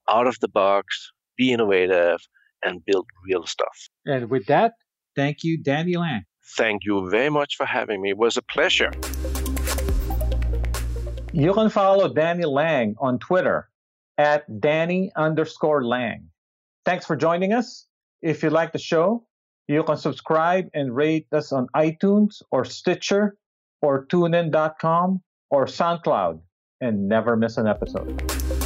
out 0.09 0.27
of 0.27 0.39
the 0.41 0.49
box, 0.49 1.11
be 1.37 1.53
innovative, 1.53 2.21
and 2.65 2.85
build 2.85 3.07
real 3.27 3.45
stuff. 3.45 3.89
And 4.07 4.31
with 4.31 4.47
that, 4.47 4.75
thank 5.17 5.43
you, 5.43 5.61
Danny 5.61 5.97
Lange. 5.97 6.27
Thank 6.57 6.85
you 6.85 7.11
very 7.11 7.31
much 7.31 7.57
for 7.57 7.67
having 7.67 8.01
me. 8.01 8.11
It 8.11 8.19
was 8.19 8.37
a 8.37 8.43
pleasure. 8.43 8.93
You 11.33 11.53
can 11.53 11.69
follow 11.71 12.13
Danny 12.13 12.45
Lange 12.45 12.95
on 12.99 13.19
Twitter 13.19 13.69
at 14.19 14.61
Danny 14.61 15.13
underscore 15.17 15.85
Lange. 15.85 16.29
Thanks 16.85 17.07
for 17.07 17.17
joining 17.17 17.53
us. 17.53 17.87
If 18.21 18.43
you 18.43 18.51
like 18.51 18.73
the 18.73 18.79
show, 18.79 19.25
you 19.69 19.83
can 19.85 19.97
subscribe 19.97 20.69
and 20.75 20.95
rate 20.95 21.27
us 21.33 21.53
on 21.53 21.69
iTunes 21.77 22.43
or 22.51 22.65
Stitcher 22.65 23.37
or 23.81 24.07
tunein.com 24.07 25.23
or 25.51 25.67
SoundCloud 25.67 26.41
and 26.81 27.09
never 27.09 27.37
miss 27.37 27.57
an 27.57 27.67
episode. 27.67 28.58